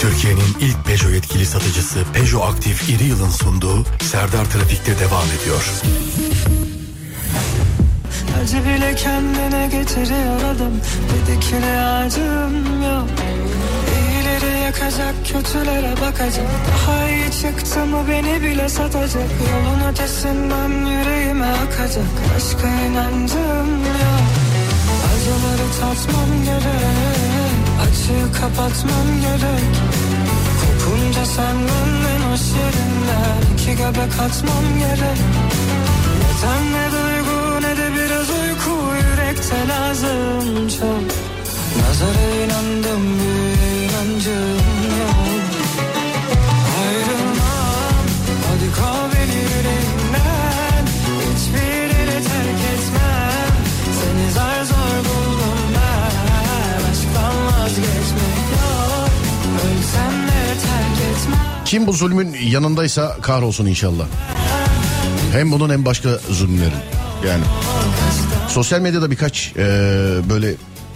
Türkiye'nin 0.00 0.54
ilk 0.60 0.86
Peugeot 0.86 1.14
yetkili 1.14 1.46
satıcısı 1.46 1.98
Peugeot 2.12 2.54
Aktif 2.54 2.90
İri 2.90 3.04
Yıl'ın 3.04 3.30
sunduğu 3.30 3.84
Serdar 4.02 4.44
Trafik'te 4.44 4.98
devam 4.98 5.26
ediyor. 5.40 5.64
İlacı 8.40 8.64
bile 8.64 8.94
kendine 8.94 9.66
getiriyor 9.66 10.36
adam 10.36 10.72
Dedi 11.10 11.40
ki 11.40 11.54
ne 11.60 11.80
acım 11.82 12.82
yok. 12.82 13.08
İyileri 13.94 14.60
yakacak 14.64 15.14
kötülere 15.32 15.92
bakacak. 16.00 16.46
Daha 16.68 17.08
iyi 17.08 17.30
çıktı 17.30 17.86
mı 17.86 17.98
beni 18.10 18.42
bile 18.42 18.68
satacak. 18.68 19.30
Yolun 19.50 19.92
ötesinden 19.92 20.86
yüreğime 20.86 21.46
akacak. 21.46 22.12
Aşka 22.36 22.68
inancım 22.68 23.70
yok. 23.84 24.26
Acıları 25.10 25.68
tatmam 25.80 26.44
gerek. 26.44 27.60
Acıyı 27.82 28.32
kapatmam 28.32 29.08
gerek. 29.20 29.70
Kopunca 30.60 31.24
senden 31.24 31.90
en 32.12 32.30
hoş 32.30 32.44
yerinden 32.60 33.54
iki 33.54 33.70
göbek 33.70 34.12
atmam 34.20 34.64
gerek. 34.78 35.20
Neden 36.20 36.72
ne 36.72 36.99
yürekte 39.50 39.68
lazım 39.68 40.68
çok. 40.68 41.02
Nazara 41.80 42.44
inandım 42.44 43.20
inancım 43.84 44.58
yok. 45.00 45.16
Ayrılmam 46.80 48.04
hadi 48.48 48.72
kal 48.76 49.12
beni 49.14 49.36
yüreğimden 49.36 50.86
Hiçbirini 51.34 52.24
terk 52.24 52.60
etmem. 52.74 53.52
Seni 54.00 54.32
zar 54.32 54.64
zor 54.64 54.98
buldum 55.04 55.60
ben. 55.74 56.90
Aşktan 56.90 57.46
vazgeçmek 57.46 58.40
yok. 58.52 59.10
Ölsem 59.64 60.22
de 60.22 60.60
terk 60.60 61.10
etmem. 61.10 61.40
Kim 61.64 61.86
bu 61.86 61.92
zulmün 61.92 62.36
yanındaysa 62.42 63.16
kahrolsun 63.22 63.66
inşallah. 63.66 64.04
Hem 65.32 65.52
bunun 65.52 65.70
hem 65.70 65.84
başka 65.84 66.08
zulümlerin. 66.30 66.72
Yani 67.26 67.44
sosyal 68.50 68.80
medyada 68.80 69.10
birkaç 69.10 69.52
e, 69.56 69.60
böyle 70.30 70.54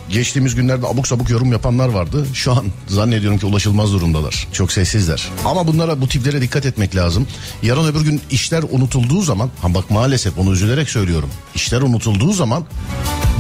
geçtiğimiz 0.09 0.55
günlerde 0.55 0.87
abuk 0.87 1.07
sabuk 1.07 1.31
yorum 1.31 1.53
yapanlar 1.53 1.89
vardı. 1.89 2.27
Şu 2.35 2.53
an 2.53 2.65
zannediyorum 2.87 3.39
ki 3.39 3.47
ulaşılmaz 3.47 3.93
durumdalar. 3.93 4.49
Çok 4.53 4.73
sessizler. 4.73 5.29
Ama 5.45 5.67
bunlara 5.67 6.01
bu 6.01 6.09
tiplere 6.09 6.41
dikkat 6.41 6.67
etmek 6.67 6.97
lazım. 6.97 7.27
Yarın 7.63 7.87
öbür 7.87 8.01
gün 8.01 8.21
işler 8.31 8.65
unutulduğu 8.71 9.23
zaman 9.23 9.51
ha 9.63 9.75
bak 9.75 9.91
maalesef 9.91 10.39
onu 10.39 10.53
üzülerek 10.53 10.91
söylüyorum. 10.91 11.31
İşler 11.55 11.83
unutulduğu 11.83 12.33
zaman 12.33 12.65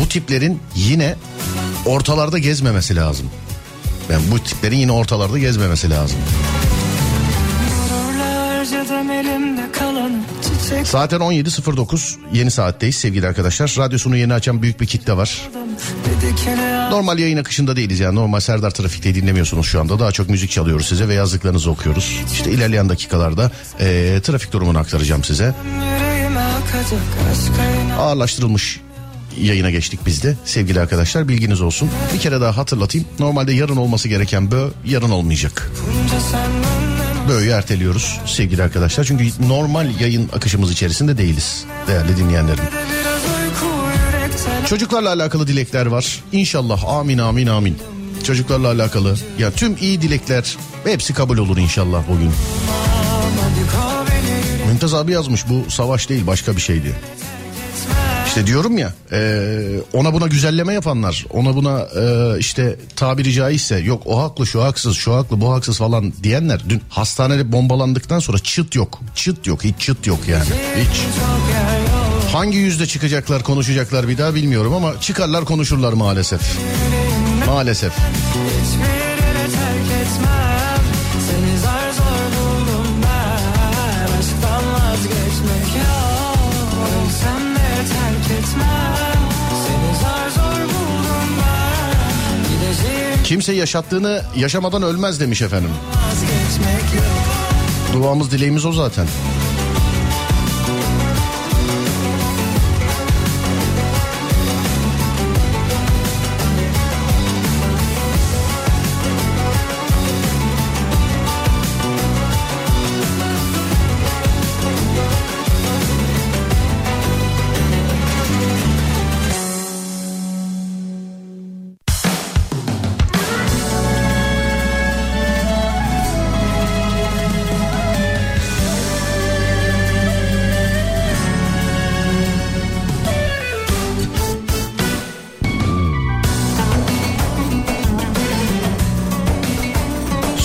bu 0.03 0.09
tiplerin 0.09 0.61
yine 0.75 1.17
ortalarda 1.87 2.39
gezmemesi 2.39 2.97
lazım. 2.97 3.27
Yani 4.11 4.23
bu 4.31 4.39
tiplerin 4.39 4.77
yine 4.77 4.93
ortalarda 4.93 5.39
gezmemesi 5.39 5.91
lazım. 5.91 6.19
Zaten 10.85 11.21
17.09 11.21 12.15
yeni 12.33 12.51
saatteyiz 12.51 12.97
sevgili 12.97 13.27
arkadaşlar. 13.27 13.75
Radyosunu 13.79 14.17
yeni 14.17 14.35
açan 14.35 14.63
büyük 14.63 14.81
bir 14.81 14.87
kitle 14.87 15.17
var. 15.17 15.49
Normal 16.91 17.19
yayın 17.19 17.37
akışında 17.37 17.77
değiliz 17.77 18.01
yani 18.01 18.15
normal 18.15 18.41
Serdar 18.41 18.71
Trafik'te 18.71 19.15
dinlemiyorsunuz 19.15 19.67
şu 19.67 19.81
anda. 19.81 19.99
Daha 19.99 20.13
çok 20.13 20.29
müzik 20.29 20.51
çalıyoruz 20.51 20.87
size 20.87 21.09
ve 21.09 21.15
yazdıklarınızı 21.15 21.71
okuyoruz. 21.71 22.21
İşte 22.33 22.51
ilerleyen 22.51 22.89
dakikalarda 22.89 23.51
eee, 23.81 24.21
trafik 24.21 24.53
durumunu 24.53 24.79
aktaracağım 24.79 25.25
size. 25.25 25.55
Ağırlaştırılmış 27.99 28.81
yayına 29.41 29.71
geçtik 29.71 30.01
biz 30.07 30.23
de 30.23 30.37
sevgili 30.45 30.81
arkadaşlar 30.81 31.29
bilginiz 31.29 31.61
olsun. 31.61 31.91
Bir 32.15 32.19
kere 32.19 32.41
daha 32.41 32.57
hatırlatayım. 32.57 33.07
Normalde 33.19 33.53
yarın 33.53 33.77
olması 33.77 34.09
gereken 34.09 34.51
bö 34.51 34.69
yarın 34.85 35.11
olmayacak. 35.11 35.71
Bunca 35.87 36.21
senden 36.21 36.64
Bö'yü 37.29 37.51
erteliyoruz 37.51 38.21
sevgili 38.27 38.63
arkadaşlar. 38.63 39.05
Çünkü 39.05 39.49
normal 39.49 40.01
yayın 40.01 40.29
akışımız 40.33 40.73
içerisinde 40.73 41.19
değiliz 41.19 41.65
değerli 41.89 42.17
dinleyenlerim. 42.17 42.65
Çocuklarla 44.69 45.13
alakalı 45.13 45.47
dilekler 45.47 45.87
var. 45.87 46.23
İnşallah 46.33 46.85
amin 46.85 47.19
amin 47.19 47.47
amin. 47.47 47.79
Çocuklarla 48.25 48.69
alakalı 48.69 49.17
ya 49.39 49.51
tüm 49.51 49.77
iyi 49.81 50.03
dilekler 50.03 50.57
hepsi 50.85 51.15
kabul 51.15 51.39
olur 51.39 51.59
inşallah 51.59 52.03
bugün. 52.09 52.31
Mümtaz 54.69 54.95
abi 54.95 55.13
yazmış 55.13 55.45
bu 55.49 55.71
savaş 55.71 56.09
değil 56.09 56.27
başka 56.27 56.57
bir 56.57 56.61
şeydi. 56.61 56.95
İşte 58.35 58.47
diyorum 58.47 58.79
ya 58.79 58.93
e, 59.13 59.81
ona 59.93 60.13
buna 60.13 60.27
güzelleme 60.27 60.75
yapanlar 60.75 61.27
ona 61.31 61.57
buna 61.57 61.81
e, 61.81 62.39
işte 62.39 62.77
tabiri 62.97 63.33
caizse 63.33 63.79
yok 63.79 64.03
o 64.07 64.23
haklı 64.23 64.47
şu 64.47 64.63
haksız 64.63 64.97
şu 64.97 65.15
haklı 65.15 65.41
bu 65.41 65.53
haksız 65.53 65.79
falan 65.79 66.13
diyenler 66.23 66.61
dün 66.69 66.83
hastanede 66.89 67.53
bombalandıktan 67.53 68.19
sonra 68.19 68.39
çıt 68.39 68.75
yok 68.75 69.01
çıt 69.15 69.47
yok 69.47 69.65
hiç 69.65 69.75
çıt 69.79 70.07
yok 70.07 70.19
yani 70.29 70.45
hiç. 70.77 71.01
Hangi 72.33 72.59
yüzde 72.59 72.87
çıkacaklar 72.87 73.43
konuşacaklar 73.43 74.09
bir 74.09 74.19
daha 74.19 74.35
bilmiyorum 74.35 74.75
ama 74.75 75.01
çıkarlar 75.01 75.45
konuşurlar 75.45 75.93
maalesef. 75.93 76.41
Maalesef. 77.47 77.93
Kimse 93.25 93.53
yaşattığını 93.53 94.23
yaşamadan 94.37 94.83
ölmez 94.83 95.21
demiş 95.21 95.43
efendim. 95.43 95.71
Duamız 97.93 98.31
dileğimiz 98.31 98.65
o 98.65 98.73
zaten. 98.73 99.07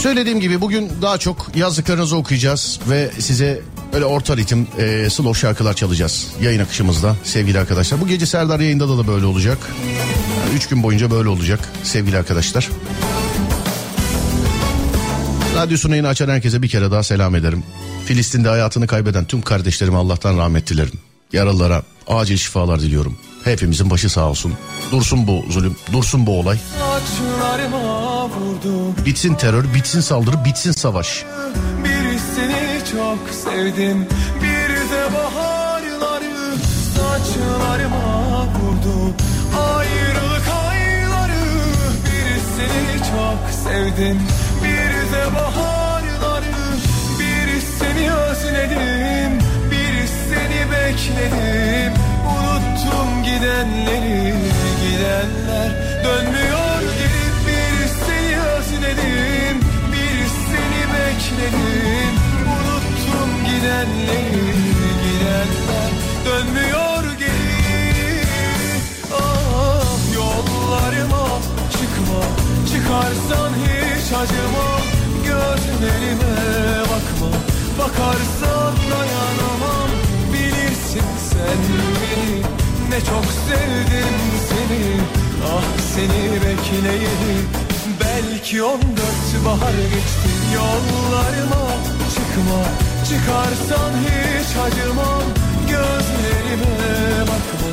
Söylediğim 0.10 0.40
gibi 0.40 0.62
bugün 0.62 0.92
daha 1.02 1.18
çok 1.18 1.56
yazdıklarınızı 1.56 2.18
okuyacağız 2.18 2.80
ve 2.90 3.12
size 3.20 3.62
öyle 3.94 4.06
orta 4.06 4.38
ritim 4.38 4.68
e, 4.78 5.10
slow 5.10 5.40
şarkılar 5.40 5.74
çalacağız 5.74 6.28
yayın 6.42 6.60
akışımızda 6.60 7.16
sevgili 7.24 7.60
arkadaşlar. 7.60 8.02
Bu 8.02 8.08
gece 8.08 8.26
Serdar 8.26 8.60
yayında 8.60 8.98
da, 8.98 9.08
böyle 9.08 9.26
olacak. 9.26 9.58
Yani 10.48 10.56
üç 10.56 10.68
gün 10.68 10.84
boyunca 10.84 11.12
böyle 11.12 11.30
olacak 11.30 11.60
sevgili 11.84 12.18
arkadaşlar. 12.18 12.70
Radyosunu 15.56 15.96
yeni 15.96 16.08
açan 16.08 16.30
herkese 16.30 16.62
bir 16.62 16.70
kere 16.70 16.92
daha 16.92 17.04
selam 17.04 17.36
ederim. 17.36 17.64
Filistin'de 18.06 18.50
hayatını 18.50 18.88
kaybeden 18.88 19.26
tüm 19.26 19.42
kardeşlerime 19.42 19.98
Allah'tan 19.98 20.38
rahmet 20.38 20.68
dilerim. 20.68 21.09
Yaralılara 21.34 21.84
acil 22.08 22.38
şifalar 22.38 22.80
diliyorum. 22.80 23.18
Hepimizin 23.44 23.90
başı 23.90 24.10
sağ 24.10 24.30
olsun. 24.30 24.54
Dursun 24.92 25.28
bu 25.28 25.52
zulüm, 25.52 25.76
dursun 25.92 26.26
bu 26.26 26.40
olay. 26.40 26.58
Bitsin 29.06 29.36
terör, 29.36 29.74
bitsin 29.74 30.02
saldırı, 30.02 30.46
bitsin 30.46 30.72
savaş. 30.72 31.26
Birisini 31.84 32.80
çok 32.92 33.20
sevdim 33.44 34.08
Bir 34.36 34.76
de 34.92 35.14
baharları 35.14 36.56
Saçlarıma 36.96 38.44
vurdu 38.44 39.14
Ayrılık 39.60 40.48
ayları 40.70 41.42
Birisini 42.06 42.98
çok 42.98 43.54
sevdim 43.64 44.20
Bir 44.64 45.16
de 45.16 45.36
baharları 45.36 46.56
Birisini 47.20 48.12
özledim 48.12 49.49
bekledim. 50.90 51.94
Unuttum 52.36 53.24
gidenleri 53.24 54.34
Gidenler. 54.82 55.72
Dönmüyor 56.04 56.82
geri 57.00 57.30
Birisini 57.46 58.40
özledim. 58.40 59.58
Birisini 59.92 60.84
bekledim. 60.94 62.14
Unuttum 62.56 63.32
gidenleri 63.46 64.54
Gidenler. 65.04 65.92
Dönmüyor 66.26 67.04
geri 67.20 68.24
Ah 69.14 70.14
yollarıma 70.16 71.28
çıkma. 71.72 72.22
Çıkarsan 72.72 73.52
hiç 73.54 74.14
acıma. 74.14 74.70
Gözlerime 75.26 76.36
bakma. 76.82 77.30
Bakarsan 77.80 78.74
dayanamam 78.92 80.09
Bilirsin 80.90 81.10
sen 81.30 81.60
beni 82.02 82.42
Ne 82.90 83.00
çok 83.00 83.26
sevdim 83.26 84.16
seni. 84.50 85.02
Ah 85.46 85.64
seni 85.96 86.34
bekleyeli 86.34 87.38
Belki 88.02 88.64
on 88.64 88.82
dört 88.82 89.46
bahar 89.46 89.74
geçti. 89.74 90.30
Yollarıma 90.56 91.68
çıkma 92.14 92.62
Çıkarsan 93.10 93.92
hiç 94.04 94.58
acımam. 94.58 95.24
Gözlerime 95.68 97.22
bakma 97.22 97.72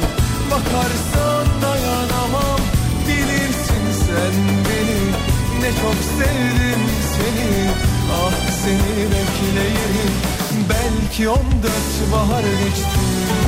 Bakarsan 0.51 1.63
dayanamam. 1.63 2.61
Bilirsin 3.09 4.05
sen 4.07 4.35
beni 4.67 5.03
Ne 5.63 5.71
çok 5.71 5.97
sevdim 6.19 6.83
seni. 7.17 7.71
Ah 8.13 8.33
seni 8.65 9.05
bekleyeyim 9.11 10.36
Belki 10.69 11.29
on 11.29 11.37
dört 11.63 12.13
bahar 12.13 12.43
geçti 12.43 13.46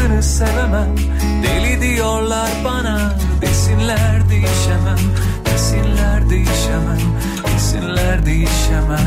başkasını 0.00 0.22
sevemem. 0.22 0.96
Deli 1.42 1.80
diyorlar 1.80 2.50
bana 2.64 3.12
desinler 3.40 4.30
değişemem. 4.30 4.98
Desinler 5.44 6.30
değişemem 6.30 7.00
desinler 7.46 8.26
değişemem. 8.26 8.98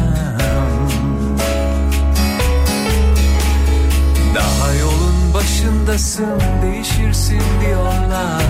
Daha 4.35 4.73
yolun 4.73 5.33
başındasın 5.33 6.39
değişirsin 6.61 7.41
diyorlar. 7.65 8.43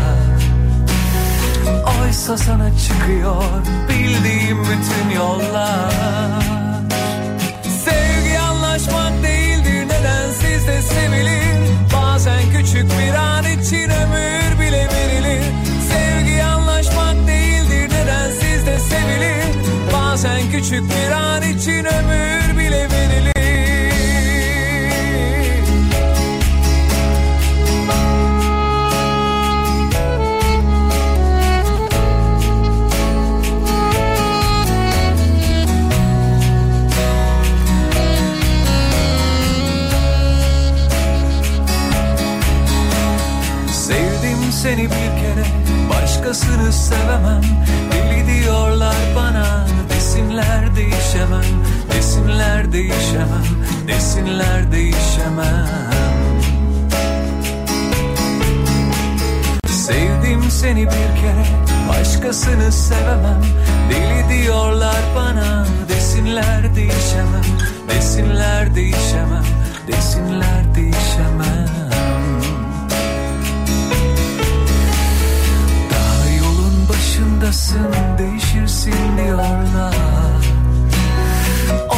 Oysa 2.02 2.38
sana 2.38 2.70
çıkıyor 2.78 3.44
bildiğim 3.90 4.64
bütün 4.64 5.16
yollar. 5.16 6.44
Sevgi 7.86 8.40
anlaşmak 8.40 9.24
değildir 9.24 9.86
neden 9.86 10.32
siz 10.32 10.68
de 10.68 10.82
sevilir 10.82 11.63
Bazen 12.24 12.52
küçük 12.52 12.86
bir 12.86 13.14
an 13.14 13.44
için 13.44 13.90
ömür 13.90 14.60
bile 14.60 14.88
verilir 14.88 15.44
Sevgi 15.90 16.44
anlaşmak 16.44 17.28
değildir 17.28 17.90
neden 17.90 18.32
siz 18.32 18.66
de 18.66 18.80
sevilir 18.80 19.46
Bazen 19.94 20.52
küçük 20.52 20.84
bir 20.84 21.12
an 21.12 21.42
için 21.42 21.86
ömür 21.86 22.58
bile 22.58 22.90
verilir 22.90 23.33
seni 44.64 44.84
bir 44.84 44.90
kere. 44.90 45.46
Başkasını 45.90 46.74
sevemem. 46.74 47.42
Deli 47.92 48.28
diyorlar 48.28 48.96
bana 49.16 49.68
desinler 49.90 50.76
değişemem. 50.76 51.44
Desinler 51.94 52.72
değişemem. 52.74 53.46
Desinler 53.88 54.72
değişemem. 54.72 55.68
Sevdim 59.68 60.44
seni 60.50 60.86
bir 60.86 61.22
kere. 61.22 61.46
Başkasını 61.90 62.72
sevemem. 62.72 63.44
Deli 63.90 64.44
diyorlar 64.44 65.02
bana 65.16 65.66
Desinler 65.90 66.76
değişemem. 66.76 67.46
Desinler 67.90 68.76
değişemem. 68.76 69.46
Desinler 69.88 70.76
değişemem 70.76 71.63
başındasın 77.44 77.94
Değişirsin 78.18 79.18
diyorlar. 79.18 79.94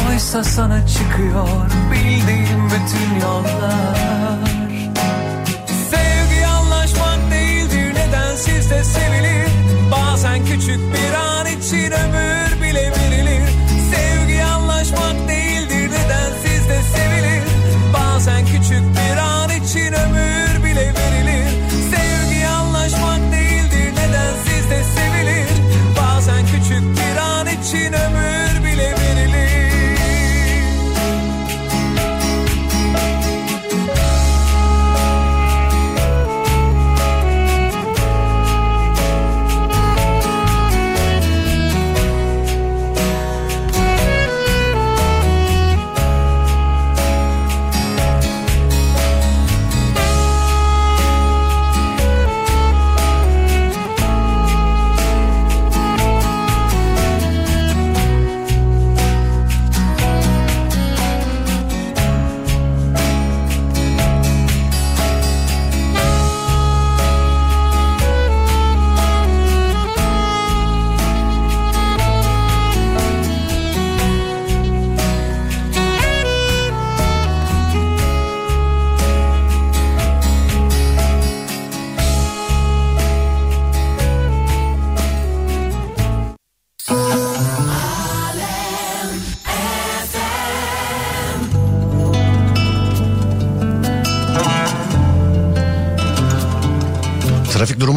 Oysa 0.08 0.44
sana 0.44 0.86
çıkıyor 0.86 1.48
Bildiğim 1.92 2.66
bütün 2.66 3.20
yollar. 3.20 4.70
Sevgi 5.90 6.46
anlaşmak 6.46 7.30
değildir 7.30 7.94
nedensiz 7.94 8.70
de 8.70 8.84
sevilir 8.84 9.50
Bazen 9.90 10.44
küçük 10.44 10.80
bir 10.94 11.14
an 11.14 11.46
için 11.46 11.92
ömür 11.92 12.62
bile 12.62 13.05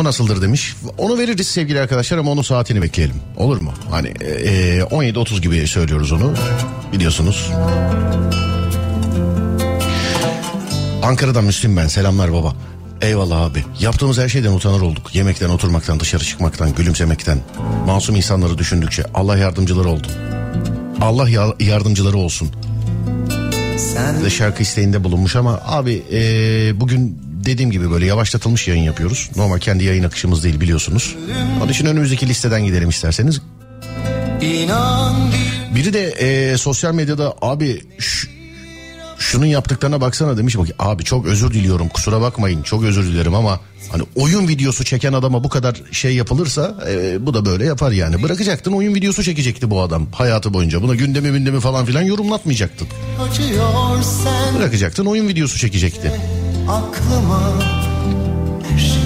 nasıldır 0.09 0.41
demiş. 0.41 0.75
Onu 0.97 1.17
veririz 1.17 1.47
sevgili 1.47 1.79
arkadaşlar 1.81 2.17
ama 2.17 2.31
onun 2.31 2.41
saatini 2.41 2.81
bekleyelim. 2.81 3.15
Olur 3.37 3.61
mu? 3.61 3.73
Hani 3.91 4.07
e, 4.07 4.79
17.30 4.79 5.41
gibi 5.41 5.67
söylüyoruz 5.67 6.11
onu. 6.11 6.33
Biliyorsunuz. 6.93 7.51
Ankara'dan 11.03 11.43
Müslüm 11.43 11.77
ben. 11.77 11.87
Selamlar 11.87 12.33
baba. 12.33 12.55
Eyvallah 13.01 13.41
abi. 13.41 13.63
Yaptığımız 13.79 14.17
her 14.17 14.29
şeyden 14.29 14.51
utanır 14.51 14.81
olduk. 14.81 15.15
Yemekten, 15.15 15.49
oturmaktan, 15.49 15.99
dışarı 15.99 16.23
çıkmaktan, 16.23 16.75
gülümsemekten. 16.75 17.37
Masum 17.85 18.15
insanları 18.15 18.57
düşündükçe 18.57 19.03
Allah 19.13 19.37
yardımcıları 19.37 19.89
oldu. 19.89 20.07
Allah 21.01 21.29
ya- 21.29 21.55
yardımcıları 21.59 22.17
olsun. 22.17 22.49
Sen 23.77 24.23
de 24.23 24.29
şarkı 24.29 24.63
isteğinde 24.63 25.03
bulunmuş 25.03 25.35
ama 25.35 25.59
abi 25.65 26.03
e, 26.11 26.19
bugün 26.79 27.28
dediğim 27.45 27.71
gibi 27.71 27.91
böyle 27.91 28.05
yavaşlatılmış 28.05 28.67
yayın 28.67 28.83
yapıyoruz. 28.83 29.29
Normal 29.35 29.59
kendi 29.59 29.83
yayın 29.83 30.03
akışımız 30.03 30.43
değil 30.43 30.61
biliyorsunuz. 30.61 31.15
Onun 31.61 31.71
için 31.71 31.85
önümüzdeki 31.85 32.27
listeden 32.27 32.65
gidelim 32.65 32.89
isterseniz. 32.89 33.41
Biri 35.75 35.93
de 35.93 36.07
e, 36.07 36.57
sosyal 36.57 36.93
medyada 36.93 37.33
abi 37.41 37.81
şunun 39.19 39.45
yaptıklarına 39.45 40.01
baksana 40.01 40.37
demiş 40.37 40.57
bak 40.57 40.67
abi 40.79 41.03
çok 41.03 41.25
özür 41.25 41.53
diliyorum 41.53 41.89
kusura 41.89 42.21
bakmayın 42.21 42.63
çok 42.63 42.83
özür 42.83 43.03
dilerim 43.03 43.35
ama 43.35 43.59
hani 43.91 44.03
oyun 44.15 44.47
videosu 44.47 44.83
çeken 44.83 45.13
adama 45.13 45.43
bu 45.43 45.49
kadar 45.49 45.81
şey 45.91 46.15
yapılırsa 46.15 46.75
e, 46.89 47.25
bu 47.25 47.33
da 47.33 47.45
böyle 47.45 47.65
yapar 47.65 47.91
yani 47.91 48.23
bırakacaktın 48.23 48.71
oyun 48.71 48.95
videosu 48.95 49.23
çekecekti 49.23 49.69
bu 49.69 49.81
adam 49.81 50.07
hayatı 50.11 50.53
boyunca 50.53 50.81
buna 50.81 50.95
gündemi 50.95 51.31
gündemi 51.31 51.59
falan 51.59 51.85
filan 51.85 52.01
yorumlatmayacaktın 52.01 52.87
bırakacaktın 54.57 55.05
oyun 55.05 55.27
videosu 55.27 55.57
çekecekti 55.57 56.11
aklıma 56.69 57.41
şey 58.77 59.01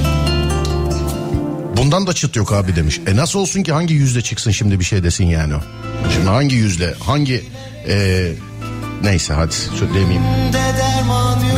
Bundan 1.77 2.07
da 2.07 2.13
çıt 2.13 2.35
yok 2.35 2.53
abi 2.53 2.75
demiş. 2.75 3.01
E 3.07 3.15
nasıl 3.15 3.39
olsun 3.39 3.63
ki 3.63 3.71
hangi 3.73 3.93
yüzle 3.93 4.21
çıksın 4.21 4.51
şimdi 4.51 4.79
bir 4.79 4.85
şey 4.85 5.03
desin 5.03 5.25
yani 5.25 5.55
o. 5.55 5.59
Şimdi 6.13 6.27
hangi 6.27 6.55
yüzle 6.55 6.93
hangi 6.99 7.43
e, 7.87 8.27
neyse 9.03 9.33
hadi 9.33 9.53
söylemeyeyim. 9.53 10.23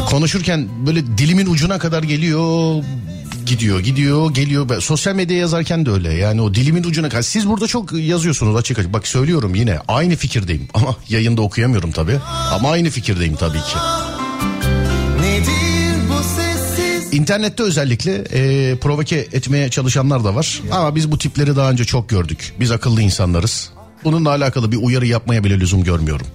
Konuşurken 0.10 0.68
böyle 0.88 1.18
dilimin 1.18 1.46
ucuna 1.46 1.80
kadar 1.80 2.04
geliyor 2.04 2.84
gidiyor 3.46 3.80
gidiyor 3.80 4.34
geliyor. 4.34 4.70
Ben 4.70 4.80
sosyal 4.80 5.16
medya 5.16 5.38
yazarken 5.38 5.86
de 5.86 5.92
öyle 5.92 6.14
yani 6.14 6.42
o 6.42 6.54
dilimin 6.54 6.84
ucuna 6.84 7.10
kadar. 7.10 7.22
Siz 7.22 7.48
burada 7.48 7.68
çok 7.68 7.94
yazıyorsunuz 7.94 8.56
açık 8.56 8.80
açık. 8.80 8.94
Bak 8.94 9.08
söylüyorum 9.08 9.56
yine 9.56 9.80
aynı 9.88 10.16
fikirdeyim 10.16 10.68
ama 10.74 10.96
yayında 11.10 11.42
okuyamıyorum 11.42 11.92
tabii. 11.92 12.20
Ama 12.52 12.72
aynı 12.72 12.90
fikirdeyim 12.90 13.36
tabii 13.36 13.58
ki. 13.60 13.78
İnternette 17.16 17.64
özellikle 17.64 18.14
e, 18.16 18.76
provoke 18.80 19.16
etmeye 19.16 19.70
çalışanlar 19.70 20.24
da 20.24 20.36
var. 20.36 20.62
Ama 20.72 20.96
biz 20.96 21.12
bu 21.12 21.18
tipleri 21.18 21.56
daha 21.56 21.72
önce 21.72 21.86
çok 21.86 22.10
gördük. 22.10 22.54
Biz 22.60 22.72
akıllı 22.72 23.02
insanlarız. 23.02 23.70
Bununla 24.04 24.30
alakalı 24.30 24.72
bir 24.72 24.78
uyarı 24.78 25.06
yapmaya 25.06 25.44
bile 25.44 25.60
lüzum 25.60 25.84
görmüyorum. 25.84 26.28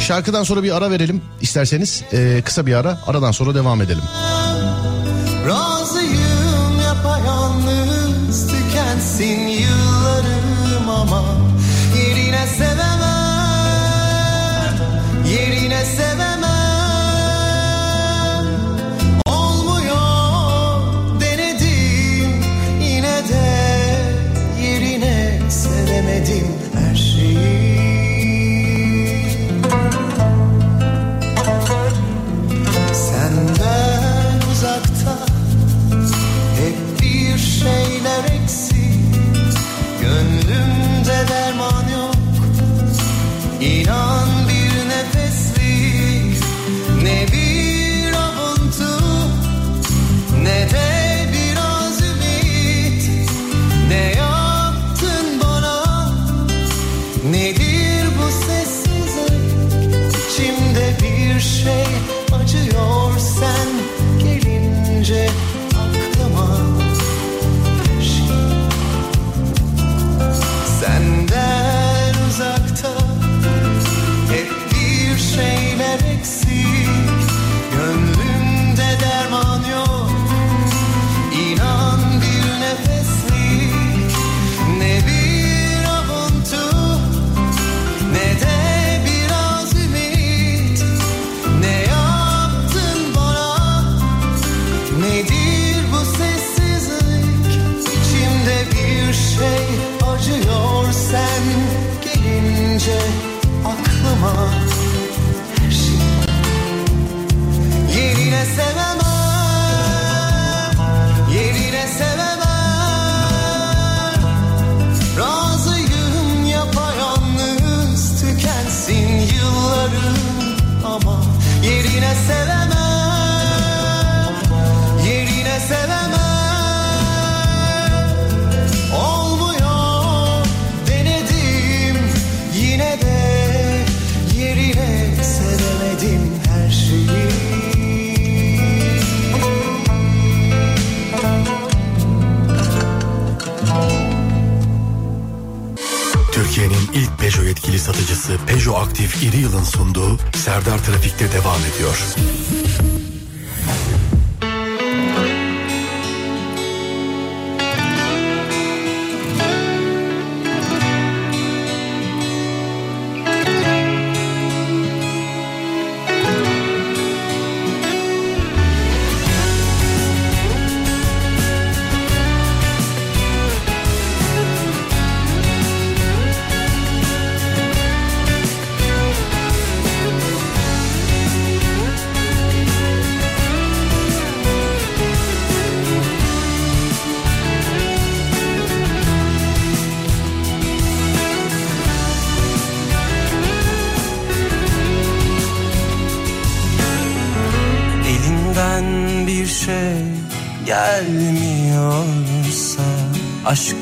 Şarkıdan 0.00 0.42
sonra 0.42 0.62
bir 0.62 0.76
ara 0.76 0.90
verelim 0.90 1.22
isterseniz. 1.40 2.02
E, 2.12 2.42
kısa 2.44 2.66
bir 2.66 2.74
ara. 2.74 3.00
Aradan 3.06 3.32
sonra 3.32 3.54
devam 3.54 3.82
edelim. 3.82 4.02
razıyım 5.48 6.23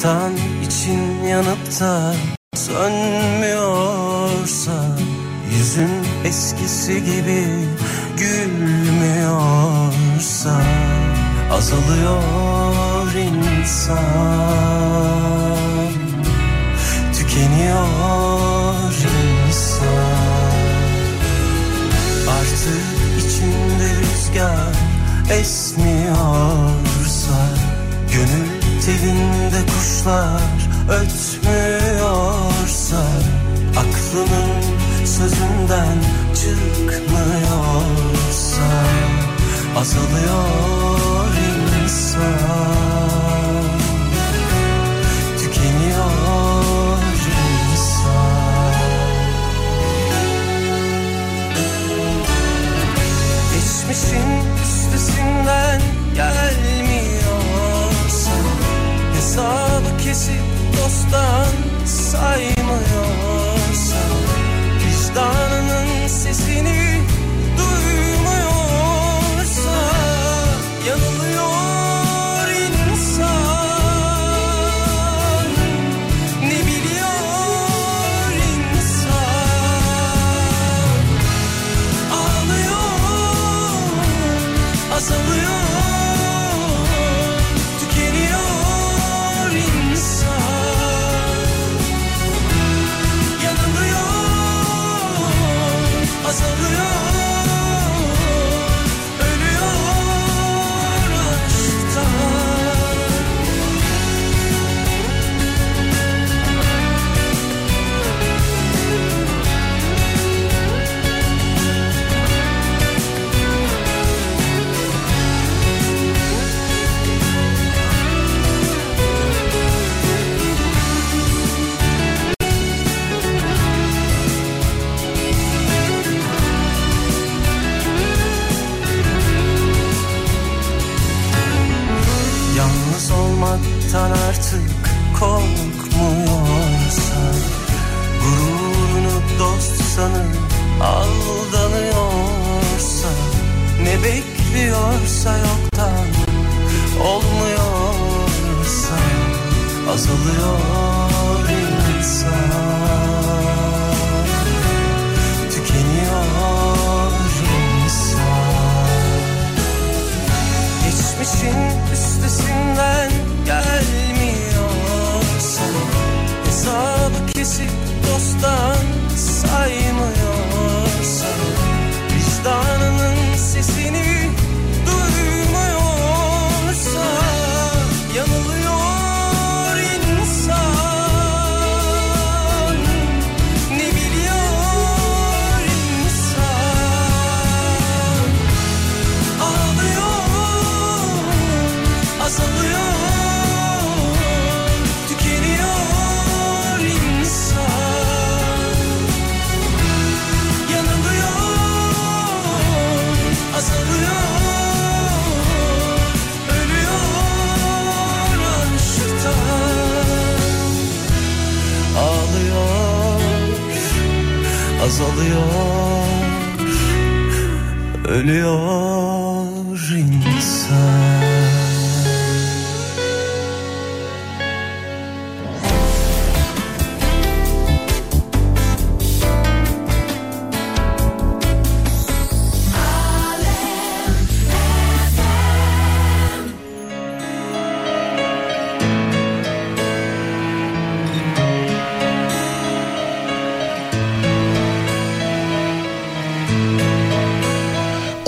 Allah'tan 0.02 0.32
için 0.66 1.24
yanıp 1.24 1.80
da 1.80 2.14
sönmüyorsa 2.54 3.62
Yüzün 5.52 5.90
eskisi 6.24 7.04
gibi 7.04 7.46
gülmüyorsa 8.18 9.42
Azalıyor 11.52 13.12
insan. 13.14 14.51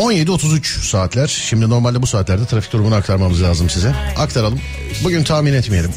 17.33 0.05 0.65
saatler. 0.65 1.27
Şimdi 1.27 1.71
normalde 1.71 2.03
bu 2.03 2.07
saatlerde 2.07 2.47
trafik 2.47 2.73
durumunu 2.73 2.95
aktarmamız 2.95 3.43
lazım 3.43 3.71
size. 3.71 3.95
Aktaralım. 4.17 4.61
Bugün 5.05 5.25
tahmin 5.25 5.53
etmeyelim. 5.53 5.91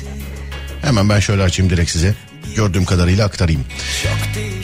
Hemen 0.81 1.09
ben 1.09 1.19
şöyle 1.19 1.43
açayım 1.43 1.71
direkt 1.71 1.91
size. 1.91 2.15
Gördüğüm 2.55 2.85
kadarıyla 2.85 3.25
aktarayım. 3.25 3.65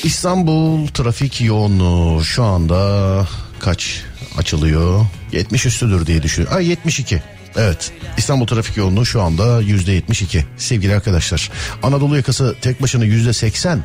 İstanbul 0.03 0.87
trafik 0.87 1.41
yoğunluğu 1.41 2.23
şu 2.23 2.43
anda 2.43 3.27
kaç 3.59 4.03
açılıyor? 4.37 5.05
70 5.31 5.65
üstüdür 5.65 6.05
diye 6.05 6.23
düşünüyorum. 6.23 6.57
Ay 6.57 6.67
72. 6.67 7.21
Evet 7.55 7.91
İstanbul 8.17 8.47
trafik 8.47 8.77
yoğunluğu 8.77 9.05
şu 9.05 9.21
anda 9.21 9.61
yüzde 9.61 9.91
72 9.91 10.45
sevgili 10.57 10.95
arkadaşlar. 10.95 11.51
Anadolu 11.83 12.15
yakası 12.15 12.55
tek 12.61 12.81
başına 12.81 13.05
yüzde 13.05 13.33
80 13.33 13.83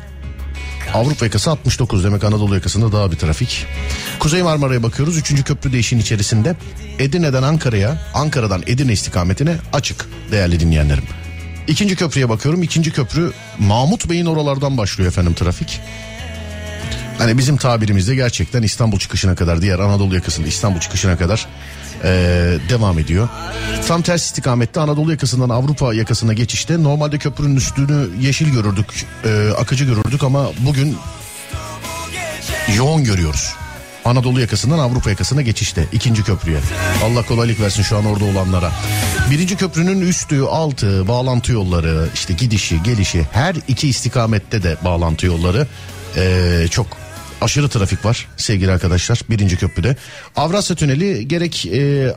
Avrupa 0.93 1.25
yakası 1.25 1.51
69 1.51 2.03
demek 2.03 2.23
Anadolu 2.23 2.55
yakasında 2.55 2.91
daha 2.91 3.11
bir 3.11 3.17
trafik. 3.17 3.65
Kuzey 4.19 4.43
Marmara'ya 4.43 4.83
bakıyoruz. 4.83 5.17
Üçüncü 5.17 5.43
köprü 5.43 5.73
de 5.73 5.79
içerisinde. 5.79 6.55
Edirne'den 6.99 7.43
Ankara'ya, 7.43 8.01
Ankara'dan 8.13 8.63
Edirne 8.67 8.93
istikametine 8.93 9.55
açık 9.73 10.09
değerli 10.31 10.59
dinleyenlerim. 10.59 11.03
İkinci 11.67 11.95
köprüye 11.95 12.29
bakıyorum. 12.29 12.63
İkinci 12.63 12.91
köprü 12.91 13.31
Mahmut 13.59 14.09
Bey'in 14.09 14.25
oralardan 14.25 14.77
başlıyor 14.77 15.11
efendim 15.11 15.33
trafik. 15.33 15.79
Hani 17.19 17.37
bizim 17.37 17.57
tabirimizde 17.57 18.15
gerçekten 18.15 18.63
İstanbul 18.63 18.99
çıkışına 18.99 19.35
kadar 19.35 19.61
diğer 19.61 19.79
Anadolu 19.79 20.15
yakasında 20.15 20.47
İstanbul 20.47 20.79
çıkışına 20.79 21.17
kadar 21.17 21.47
eee, 22.03 22.09
devam 22.69 22.99
ediyor. 22.99 23.29
Tam 23.87 24.01
ters 24.01 24.25
istikamette 24.25 24.79
Anadolu 24.79 25.11
yakasından 25.11 25.49
Avrupa 25.49 25.93
yakasına 25.93 26.33
geçişte 26.33 26.83
normalde 26.83 27.17
köprünün 27.17 27.55
üstünü 27.55 28.07
yeşil 28.21 28.49
görürdük, 28.49 29.05
eee, 29.25 29.49
akıcı 29.49 29.85
görürdük 29.85 30.23
ama 30.23 30.47
bugün 30.59 30.97
yoğun 32.77 33.03
görüyoruz. 33.03 33.53
Anadolu 34.05 34.41
yakasından 34.41 34.79
Avrupa 34.79 35.09
yakasına 35.09 35.41
geçişte 35.41 35.85
ikinci 35.91 36.23
köprüye. 36.23 36.57
Allah 37.03 37.23
kolaylık 37.23 37.59
versin 37.59 37.83
şu 37.83 37.97
an 37.97 38.05
orada 38.05 38.25
olanlara. 38.25 38.71
Birinci 39.31 39.57
köprünün 39.57 40.01
üstü, 40.01 40.41
altı, 40.41 41.07
bağlantı 41.07 41.51
yolları, 41.51 42.07
işte 42.13 42.33
gidişi, 42.33 42.83
gelişi 42.83 43.27
her 43.31 43.55
iki 43.67 43.89
istikamette 43.89 44.63
de 44.63 44.77
bağlantı 44.85 45.25
yolları 45.25 45.67
eee, 46.17 46.67
çok 46.71 46.87
aşırı 47.41 47.69
trafik 47.69 48.05
var 48.05 48.27
sevgili 48.37 48.71
arkadaşlar 48.71 49.21
birinci 49.29 49.57
köprüde. 49.57 49.95
Avrasya 50.35 50.75
Tüneli 50.75 51.27
gerek 51.27 51.65
eee, 51.65 52.15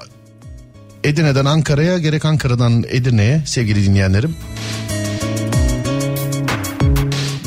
Edirne'den 1.04 1.44
Ankara'ya 1.44 1.98
gerek 1.98 2.24
Ankara'dan 2.24 2.84
Edirne'ye 2.88 3.42
sevgili 3.46 3.84
dinleyenlerim. 3.84 4.36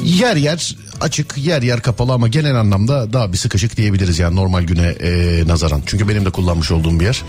Yer 0.04 0.36
yer 0.36 0.76
açık 1.02 1.38
yer 1.38 1.62
yer 1.62 1.82
kapalı 1.82 2.14
ama 2.14 2.28
genel 2.28 2.56
anlamda 2.56 3.14
daha 3.14 3.34
bir 3.34 3.38
sıkışık 3.38 3.78
diyebiliriz 3.78 4.20
yani 4.20 4.36
normal 4.36 4.64
güne 4.64 4.88
e, 4.88 5.44
nazaran. 5.48 5.82
Çünkü 5.86 6.08
benim 6.10 6.26
de 6.26 6.30
kullanmış 6.30 6.72
olduğum 6.72 7.00
bir 7.00 7.06
yer. 7.06 7.24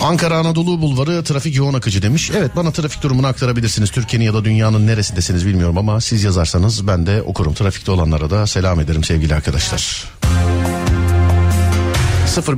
Ankara 0.00 0.38
Anadolu 0.38 0.80
Bulvarı 0.80 1.24
trafik 1.24 1.56
yoğun 1.56 1.74
akıcı 1.74 2.02
demiş. 2.02 2.30
Evet 2.36 2.56
bana 2.56 2.70
trafik 2.72 3.02
durumunu 3.02 3.26
aktarabilirsiniz. 3.26 3.90
Türkiye'nin 3.90 4.24
ya 4.24 4.34
da 4.34 4.44
dünyanın 4.44 4.86
neresindesiniz 4.86 5.46
bilmiyorum 5.46 5.78
ama 5.78 6.00
siz 6.00 6.24
yazarsanız 6.24 6.86
ben 6.86 7.06
de 7.06 7.22
okurum. 7.22 7.54
Trafikte 7.54 7.90
olanlara 7.90 8.30
da 8.30 8.46
selam 8.46 8.80
ederim 8.80 9.04
sevgili 9.04 9.34
arkadaşlar. 9.34 10.04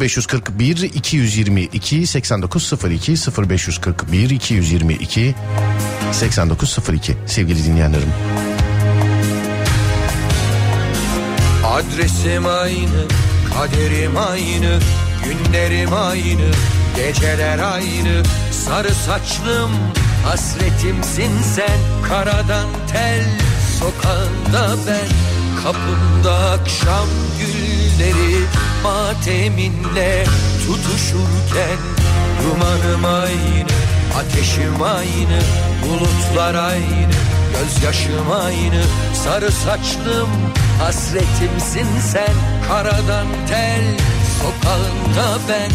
0541 0.00 0.76
222 0.76 2.06
8902 2.06 3.12
0541 3.48 4.30
222 4.30 5.34
8902 6.12 7.16
sevgili 7.26 7.64
dinleyenlerim. 7.64 8.08
Adresim 11.64 12.46
aynı, 12.46 13.08
kaderim 13.54 14.16
aynı, 14.16 14.78
günlerim 15.24 15.94
aynı, 15.94 16.50
geceler 16.96 17.58
aynı. 17.58 18.22
Sarı 18.50 18.94
saçlım, 18.94 19.70
hasretimsin 20.24 21.42
sen, 21.54 22.08
karadan 22.08 22.68
tel, 22.92 23.24
sokağında 23.78 24.76
ben. 24.86 25.08
Kapımda 25.62 26.50
akşam 26.50 27.08
gülleri, 27.40 28.44
mateminle 28.82 30.24
tutuşurken. 30.66 31.78
Dumanım 32.42 33.04
aynı, 33.04 33.68
ateşim 34.18 34.82
aynı, 34.82 35.40
bulutlar 35.82 36.54
aynı. 36.54 37.12
Gözyaşım 37.52 38.32
aynı 38.32 38.82
sarı 39.24 39.52
saçlım 39.52 40.28
Hasretimsin 40.82 41.86
sen 42.00 42.34
karadan 42.68 43.26
tel 43.48 44.11
Sokağında 44.40 45.38
ben 45.48 45.70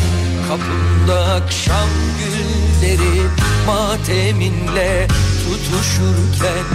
kapımda 0.48 1.34
akşam 1.34 1.90
gülleri 2.20 3.22
Mateminle 3.68 5.08
tutuşurken 5.44 6.66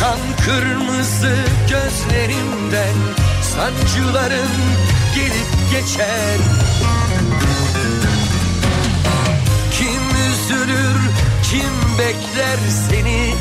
Kan 0.00 0.18
kırmızı 0.44 1.36
gözlerimden 1.68 2.94
Sancıların 3.42 4.48
gelip 5.14 5.70
geçer 5.72 6.38
Kim 9.72 10.02
üzülür, 10.32 11.00
kim 11.42 11.98
bekler 11.98 12.58
seni? 12.88 13.34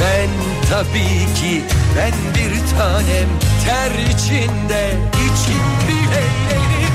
Ben 0.00 0.53
tabii 0.70 1.34
ki, 1.40 1.62
ben 1.96 2.12
bir 2.34 2.76
tanem 2.78 3.28
ter 3.64 3.90
içinde, 4.14 4.90
içim 5.12 5.88
bile 5.88 6.22
eğlenir. 6.50 6.94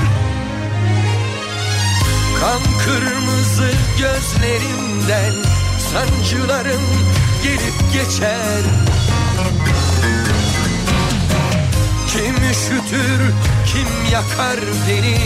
Kan 2.40 2.60
kırmızı 2.84 3.70
gözlerimden 3.98 5.32
sancılarım 5.92 6.80
gelip 7.42 7.92
geçer. 7.92 8.62
Kim 12.12 12.34
üşütür, 12.50 13.20
kim 13.66 14.12
yakar 14.12 14.60
beni? 14.88 15.18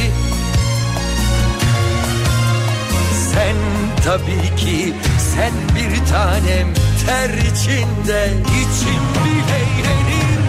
Sen 3.33 3.57
tabii 4.05 4.57
ki 4.57 4.95
sen 5.35 5.53
bir 5.75 6.07
tanem 6.07 6.69
ter 7.07 7.31
içinde 7.31 8.33
içim 8.49 9.05
bile 9.25 9.59
eğlenir. 9.59 10.41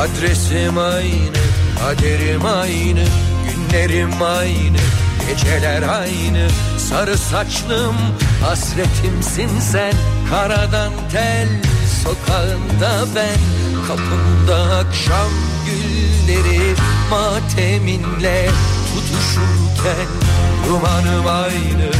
Adresim 0.00 0.78
aynı, 0.78 1.32
kaderim 1.80 2.44
aynı, 2.44 3.04
günlerim 3.46 4.22
aynı, 4.22 4.78
geceler 5.28 5.82
aynı. 5.82 6.48
Sarı 6.78 7.18
saçlım, 7.18 7.96
hasretimsin 8.44 9.60
sen, 9.60 9.92
karadan 10.30 10.92
tel, 11.12 11.48
sokağında 12.02 13.06
ben. 13.16 13.38
Kapımda 13.88 14.76
akşam 14.76 15.30
gülleri, 15.66 16.74
mateminle 17.10 18.48
tutuşurken. 18.94 20.06
Dumanım 20.68 21.26
aynı, 21.26 21.90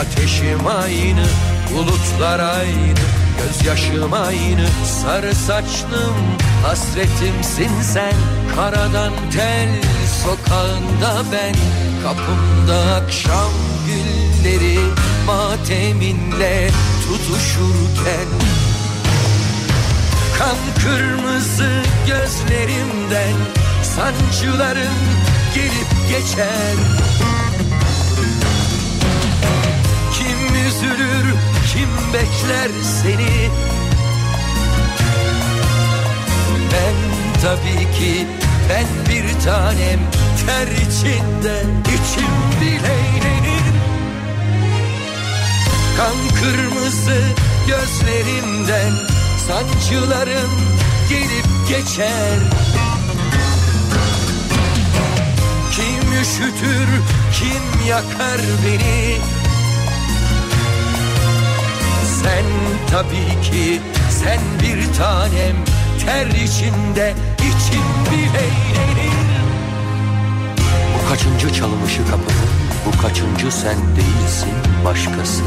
ateşim 0.00 0.66
aynı, 0.66 1.26
bulutlar 1.74 2.38
aynı. 2.38 2.96
Gözyaşım 3.36 4.12
aynı 4.12 4.66
sarı 4.84 5.34
saçlım 5.34 6.14
Hasretimsin 6.66 7.82
sen 7.82 8.12
karadan 8.56 9.12
tel 9.32 9.68
Sokağında 10.24 11.22
ben 11.32 11.54
kapımda 12.02 12.94
akşam 12.94 13.50
gülleri 13.86 14.78
Mateminle 15.26 16.70
tutuşurken 17.02 18.28
Kan 20.38 20.56
kırmızı 20.82 21.82
gözlerimden 22.06 23.34
Sancıların 23.82 24.96
gelip 25.54 26.08
geçer 26.08 26.74
Kim 30.12 30.66
üzülür, 30.66 31.34
kim 31.72 32.12
bekler 32.12 32.70
seni? 33.02 33.50
Ben 36.72 36.94
tabii 37.42 37.98
ki, 37.98 38.26
ben 38.68 38.86
bir 39.08 39.44
tanem 39.44 40.00
ter 40.46 40.66
içinde, 40.66 41.62
içim 41.84 42.60
bile. 42.60 42.96
Kan 45.96 46.40
kırmızı 46.40 47.20
gözlerimden 47.66 48.92
sancılarım 49.46 50.50
gelip 51.08 51.68
geçer 51.68 52.38
Kim 55.70 56.12
üşütür 56.22 56.88
kim 57.32 57.88
yakar 57.88 58.40
beni 58.66 59.16
Sen 62.22 62.44
tabii 62.90 63.50
ki 63.50 63.80
sen 64.10 64.40
bir 64.62 64.94
tanem 64.94 65.56
Ter 66.06 66.26
içinde 66.26 67.14
için 67.46 67.84
bile 68.10 68.44
eğlenir. 68.44 69.46
Bu 70.94 71.08
kaçıncı 71.08 71.52
çalınışı 71.52 72.02
kapının 72.10 72.50
Bu 72.86 73.02
kaçıncı 73.02 73.52
sen 73.52 73.76
değilsin 73.96 74.54
başkası? 74.84 75.42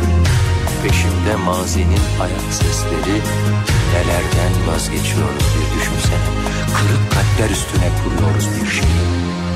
Peşimde 0.83 1.35
mazinin 1.45 2.03
ayak 2.21 2.53
sesleri. 2.53 3.21
Nelerden 3.93 4.67
vazgeçiyoruz 4.67 5.45
bir 5.55 5.79
düşünsene. 5.79 6.29
Kırık 6.75 7.11
kalpler 7.11 7.49
üstüne 7.49 7.89
kuruyoruz 8.03 8.47
bir 8.55 8.69
şey. 8.69 8.89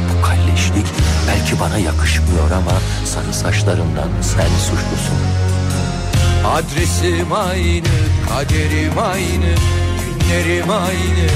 Bu 0.09 0.21
kalleşlik 0.25 0.87
belki 1.27 1.59
bana 1.59 1.77
yakışmıyor 1.77 2.51
ama 2.51 2.77
Sarı 3.05 3.33
saçlarından 3.33 4.09
sen 4.21 4.49
suçlusun. 4.65 5.21
Adresim 6.45 7.33
aynı, 7.33 7.93
kaderim 8.29 8.99
aynı, 8.99 9.51
günlerim 9.99 10.69
aynı, 10.69 11.27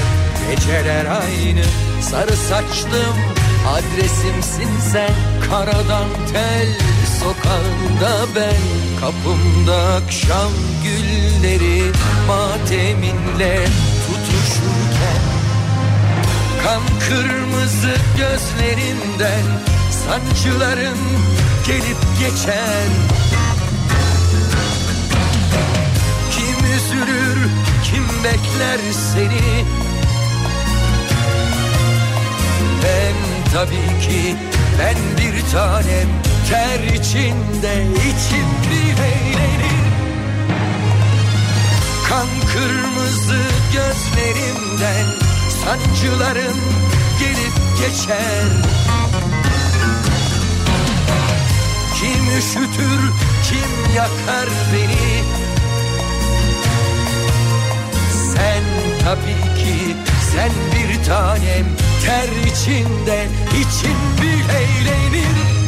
geceler 0.50 1.06
aynı. 1.06 1.64
Sarı 2.02 2.36
saçlım, 2.36 3.16
adresimsin 3.68 4.80
sen. 4.92 5.14
Karadan 5.50 6.08
tel, 6.32 6.68
sokağında 7.20 8.26
ben. 8.36 8.62
Kapımda 9.00 9.94
akşam 9.94 10.52
gülleri 10.84 11.92
mateminle 12.28 13.64
tutuşurken. 14.06 15.22
Kan 16.64 16.82
kırmızı 17.08 17.94
gözlerinden 18.16 19.44
sancıların 19.90 20.98
gelip 21.66 21.98
geçen 22.20 22.88
Kim 26.30 26.64
üzülür, 26.76 27.50
kim 27.84 28.04
bekler 28.24 28.78
seni 28.92 29.64
tabii 33.54 34.00
ki, 34.08 34.36
ben 34.78 34.96
bir 35.18 35.50
tanem 35.52 36.08
Ter 36.50 36.94
içinde 36.94 37.86
içim 37.94 38.48
bir 38.70 39.02
eğlenir 39.02 39.88
Kan 42.08 42.26
kırmızı 42.52 43.42
gözlerimden 43.72 45.06
Sancıların 45.64 46.56
gelip 47.20 47.78
geçer. 47.78 48.44
Kim 51.94 52.38
üşütür, 52.38 53.00
kim 53.44 53.94
yakar 53.96 54.48
beni? 54.72 55.22
Sen 58.34 58.62
tabii 59.04 59.62
ki 59.62 59.96
sen 60.32 60.50
bir 60.72 61.04
tanem 61.04 61.66
ter 62.04 62.28
içinde 62.46 63.26
için 63.60 63.96
bir 64.22 64.54
eğlenir 64.54 65.58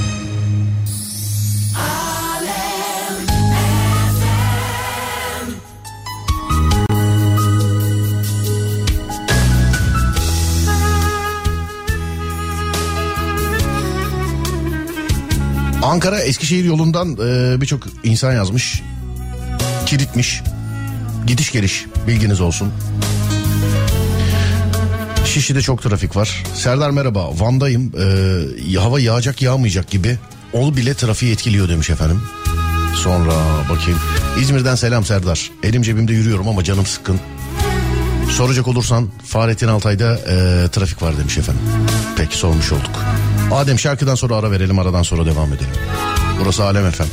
Ankara 15.82 16.20
Eskişehir 16.20 16.64
yolundan 16.64 17.12
e, 17.12 17.60
birçok 17.60 17.82
insan 18.04 18.32
yazmış. 18.32 18.82
Kilitmiş. 19.86 20.42
Gidiş 21.26 21.52
geliş 21.52 21.86
bilginiz 22.06 22.40
olsun. 22.40 22.72
Şişli'de 25.30 25.62
çok 25.62 25.82
trafik 25.82 26.16
var. 26.16 26.44
Serdar 26.54 26.90
merhaba 26.90 27.30
Van'dayım. 27.40 27.92
Ee, 28.72 28.78
hava 28.78 29.00
yağacak 29.00 29.42
yağmayacak 29.42 29.90
gibi. 29.90 30.18
Ol 30.52 30.76
bile 30.76 30.94
trafiği 30.94 31.32
etkiliyor 31.32 31.68
demiş 31.68 31.90
efendim. 31.90 32.22
Sonra 32.94 33.32
bakayım. 33.70 33.98
İzmir'den 34.40 34.74
selam 34.74 35.04
Serdar. 35.04 35.50
Elim 35.62 35.82
cebimde 35.82 36.12
yürüyorum 36.12 36.48
ama 36.48 36.64
canım 36.64 36.86
sıkkın. 36.86 37.20
Soracak 38.30 38.68
olursan 38.68 39.08
Fahrettin 39.26 39.68
Altay'da 39.68 40.14
e, 40.14 40.68
trafik 40.68 41.02
var 41.02 41.18
demiş 41.18 41.38
efendim. 41.38 41.62
Peki 42.16 42.36
sormuş 42.36 42.72
olduk. 42.72 43.04
Adem 43.52 43.78
şarkıdan 43.78 44.14
sonra 44.14 44.36
ara 44.36 44.50
verelim 44.50 44.78
aradan 44.78 45.02
sonra 45.02 45.26
devam 45.26 45.52
edelim. 45.52 45.74
Burası 46.40 46.64
Alem 46.64 46.86
efendim. 46.86 47.12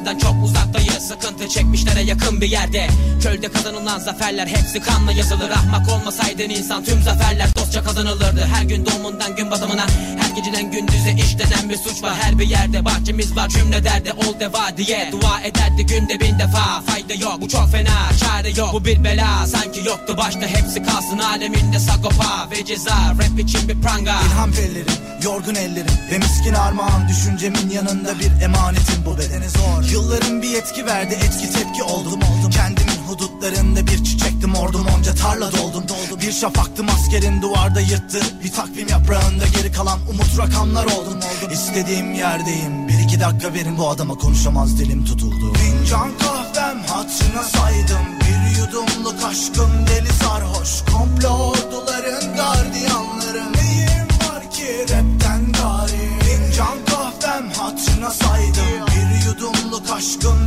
Kalmışlardan 0.00 0.18
çok 0.18 0.44
uzaktayız. 0.44 1.08
Sıkıntı 1.08 1.48
çekmişlere 1.48 2.02
yakın 2.02 2.40
bir 2.40 2.48
yerde. 2.48 2.88
Çölde 3.22 3.48
kazanılan 3.48 3.98
zaferler 3.98 4.46
hepsi 4.46 4.80
kanla 4.80 5.12
yazılır. 5.12 5.50
Ahmak 5.50 5.88
olmasaydın 5.88 6.50
insan 6.50 6.84
tüm 6.84 7.02
zaferler 7.02 7.48
dostça 7.56 7.84
kazanılırdı. 7.84 8.40
Her 8.54 8.62
gün 8.62 8.86
doğumundan 8.86 9.36
gün 9.36 9.50
batımına 9.50 9.86
geceden 10.34 10.70
gündüze 10.70 11.12
işlenen 11.12 11.68
bir 11.68 11.76
suç 11.76 12.02
var. 12.02 12.14
Her 12.20 12.38
bir 12.38 12.48
yerde 12.48 12.84
bahçemiz 12.84 13.36
var 13.36 13.48
cümle 13.48 13.84
derde 13.84 14.12
ol 14.12 14.40
deva 14.40 14.76
diye. 14.76 15.08
Dua 15.12 15.40
ederdi 15.40 15.86
günde 15.86 16.20
bin 16.20 16.38
defa 16.38 16.80
Fayda 16.86 17.14
yok. 17.14 17.40
Bu 17.40 17.48
çok 17.48 17.70
fena 17.72 18.10
çare 18.20 18.50
yok. 18.50 18.72
Bu 18.72 18.84
bir 18.84 19.04
bela 19.04 19.46
sanki 19.46 19.80
yoktu 19.88 20.14
başta. 20.16 20.46
Hepsi 20.46 20.82
kalsın 20.82 21.18
aleminde 21.18 21.78
sagopa 21.78 22.48
ve 22.50 22.64
ceza. 22.64 22.96
Rap 23.10 23.40
için 23.40 23.68
bir 23.68 23.80
pranga. 23.80 24.20
İlham 24.26 24.52
pellerim, 24.52 24.94
yorgun 25.22 25.54
ellerim. 25.54 25.94
Ve 26.12 26.18
miskin 26.18 26.54
armağan 26.54 27.08
Düşüncemin 27.08 27.70
yanında 27.70 28.18
bir 28.18 28.42
emanetim. 28.44 29.04
Bu 29.06 29.18
bedene 29.18 29.48
zor. 29.48 29.90
Yılların 29.92 30.42
bir 30.42 30.54
etki 30.54 30.86
verdi 30.86 31.14
etki 31.14 31.52
tepki 31.52 31.82
oldum. 31.82 32.20
Oldum 32.22 32.50
Kendimin 32.50 32.89
hudutlarında 33.10 33.86
bir 33.86 34.04
çiçektim 34.04 34.54
ordum 34.54 34.86
onca 34.96 35.14
tarla 35.14 35.52
doldum. 35.52 35.84
Doldum 35.88 36.20
Bir 36.20 36.32
şafaktım 36.32 36.86
askerin 36.88 37.42
duvarda 37.42 37.80
yırttı. 37.80 38.20
Bir 38.44 38.52
takvim 38.52 38.88
yaprağında 38.88 39.44
geri 39.56 39.72
kalan 39.72 39.98
umut 40.10 40.38
rakamlar 40.38 40.84
oldum. 40.84 41.16
Oldum 41.16 41.52
İstediğim 41.52 42.14
yerdeyim. 42.14 42.88
Bir 42.88 42.98
iki 42.98 43.20
dakika 43.20 43.54
verin 43.54 43.78
bu 43.78 43.88
adama 43.88 44.14
konuşamaz 44.14 44.78
dilim 44.78 45.04
tutuldu. 45.04 45.52
Fincan 45.54 46.10
kahvem 46.18 46.82
hatırına 46.82 47.42
saydım. 47.42 48.06
Bir 48.20 48.60
yudumluk 48.60 49.24
aşkım 49.24 49.70
deli 49.86 50.12
sarhoş. 50.12 50.82
Komplo 50.92 51.28
orduların 51.28 52.36
gardiyanları 52.36 53.52
Neyim 53.54 54.08
var 54.28 54.50
ki 54.50 54.82
rapten 54.82 55.52
gari? 55.52 56.20
Fincan 56.20 56.78
kahvem 56.86 57.50
hatırına 57.50 58.10
saydım. 58.10 58.86
Bir 58.86 59.26
yudumluk 59.26 59.90
aşkım 59.90 60.39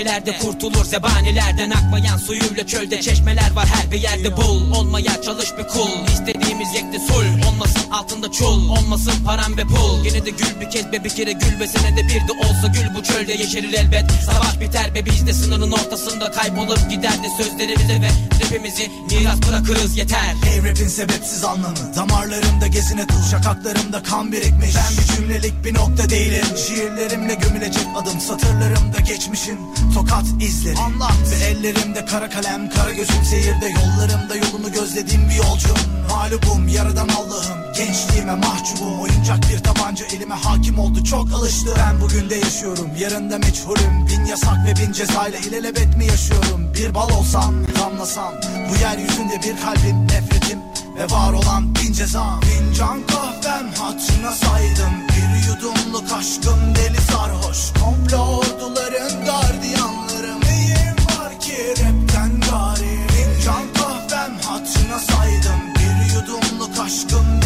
bahçelerde 0.00 0.38
kurtulur 0.38 0.84
zebanilerden 0.84 1.70
Akmayan 1.70 2.16
suyuyla 2.16 2.66
çölde 2.66 3.00
çeşmeler 3.00 3.50
var 3.52 3.66
her 3.66 3.92
bir 3.92 4.00
yerde 4.00 4.36
bul. 4.36 4.72
Olmaya 4.72 5.22
çalış 5.22 5.48
bir 5.58 5.64
kul. 5.64 6.12
İstediğimiz 6.12 6.74
yekte 6.74 6.98
sul. 6.98 7.48
Olmasın 7.48 7.90
altında 7.90 8.32
çul. 8.32 8.68
Olmasın 8.68 9.24
param 9.24 9.56
ve 9.56 9.62
pul. 9.64 10.04
Yine 10.04 10.26
de 10.26 10.30
gül 10.30 10.60
bir 10.60 10.70
kez 10.70 10.92
be 10.92 11.04
bir 11.04 11.10
kere 11.10 11.32
gül 11.32 11.60
ve 11.60 11.68
senede 11.68 12.04
bir 12.04 12.28
de 12.28 12.32
olsa 12.32 12.66
gül 12.66 12.94
Bu 12.98 13.02
çölde 13.02 13.32
yeşerir 13.32 13.72
elbet. 13.72 14.10
Savaş 14.26 14.60
biter 14.60 14.94
be 14.94 15.06
biz 15.06 15.26
de 15.26 15.32
sınırın 15.32 15.72
ortasında 15.72 16.30
Kaybolup 16.30 16.90
gider 16.90 17.22
de 17.22 17.42
sözlerimize 17.42 18.02
ve 18.02 18.29
rapimizi 18.50 18.90
miras 19.10 19.38
bırakırız 19.48 19.96
yeter. 19.96 20.34
Hey 20.44 20.58
rapin 20.58 20.88
sebepsiz 20.88 21.44
anlamı. 21.44 21.94
Damarlarımda 21.96 22.66
gezine 22.66 23.06
tuz 23.06 23.30
Şakaklarımda 23.30 24.02
kan 24.02 24.32
birikmiş. 24.32 24.74
Ben 24.76 24.98
bir 24.98 25.16
cümlelik 25.16 25.64
bir 25.64 25.74
nokta 25.74 26.10
değilim. 26.10 26.44
Şiirlerimle 26.66 27.34
gömülecek 27.34 27.86
adım 27.96 28.20
Satırlarımda 28.20 29.00
geçmişin 29.00 29.58
tokat 29.94 30.24
izleri. 30.40 30.78
Anlat. 30.78 31.12
Ve 31.30 31.44
ellerimde 31.44 32.04
kara 32.04 32.30
kalem 32.30 32.70
Kara 32.70 32.90
gözüm 32.90 33.24
seyirde 33.24 33.68
Yollarımda 33.68 34.36
yolunu 34.36 34.72
gözlediğim 34.72 35.28
bir 35.28 35.34
yolcum. 35.34 35.76
Mağlubum 36.10 36.68
yaradan 36.68 37.08
Allah'ım 37.08 37.69
Gençliğime 37.76 38.34
mahcubum 38.34 39.00
Oyuncak 39.00 39.38
bir 39.50 39.58
tabanca 39.58 40.06
elime 40.06 40.34
hakim 40.34 40.78
oldu 40.78 41.04
Çok 41.04 41.32
alıştı. 41.32 41.74
Ben 41.78 42.00
bugün 42.00 42.30
de 42.30 42.34
yaşıyorum 42.34 42.90
Yarın 42.98 43.30
da 43.30 43.38
meçhulüm. 43.38 44.06
Bin 44.08 44.24
yasak 44.24 44.66
ve 44.66 44.86
bin 44.86 44.92
cezayla 44.92 45.38
ilelebet 45.38 45.96
mi 45.96 46.06
yaşıyorum? 46.06 46.74
Bir 46.74 46.94
bal 46.94 47.10
olsam 47.10 47.54
damlasam 47.80 48.34
Bu 48.70 48.76
yeryüzünde 48.76 49.36
bir 49.42 49.60
kalbim 49.62 50.06
nefretim 50.06 50.58
ve 50.96 51.10
var 51.10 51.32
olan 51.32 51.74
bin 51.74 51.92
ceza 51.92 52.40
Fincan 52.40 53.06
kahvem 53.06 53.72
hatırına 53.78 54.32
saydım. 54.32 54.94
Bir 55.08 55.48
yudumluk 55.48 56.12
aşkım 56.12 56.74
deli 56.74 57.00
sarhoş. 57.00 57.72
Komplo 57.82 58.18
orduların 58.18 59.24
gardiyanları 59.24 60.40
Neyim 60.42 60.96
var 61.18 61.40
ki 61.40 61.56
rapten 61.70 62.40
gari? 62.40 63.06
Fincan 63.08 63.62
kahvem 63.74 64.38
hatırına 64.44 64.98
saydım. 64.98 65.60
Bir 65.74 66.14
yudumluk 66.14 66.80
aşkım 66.80 67.39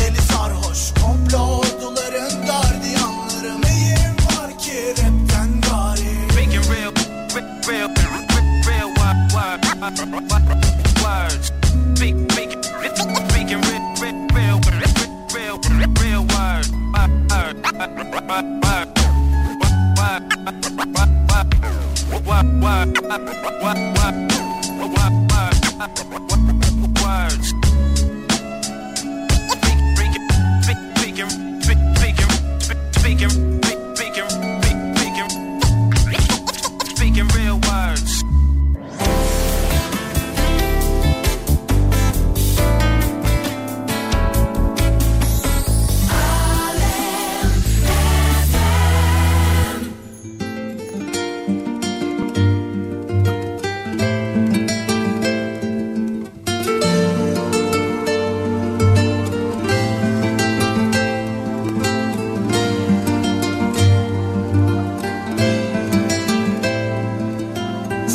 sarhoş 0.75 1.03
Komplo 1.03 1.39
orduların 1.39 2.47
var 4.27 4.59
ki 4.59 4.91
rapten 4.91 5.61
gari. 5.61 6.25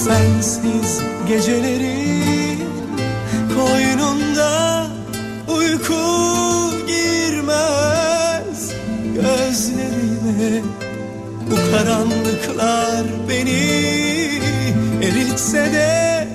Sensiz 0.04 1.00
geceleri 1.28 2.58
koynunda 3.56 4.88
uyku 5.48 6.04
girmez. 6.88 8.72
Gözlerime 9.16 10.62
Bu 11.52 11.56
karanlıklar 11.72 13.06
beni 13.30 13.62
eritse 15.04 15.74
de 15.74 16.28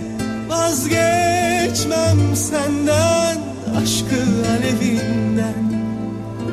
vazgeçmem 0.49 2.37
senden 2.37 3.39
aşkı 3.83 4.23
alevinden. 4.57 5.55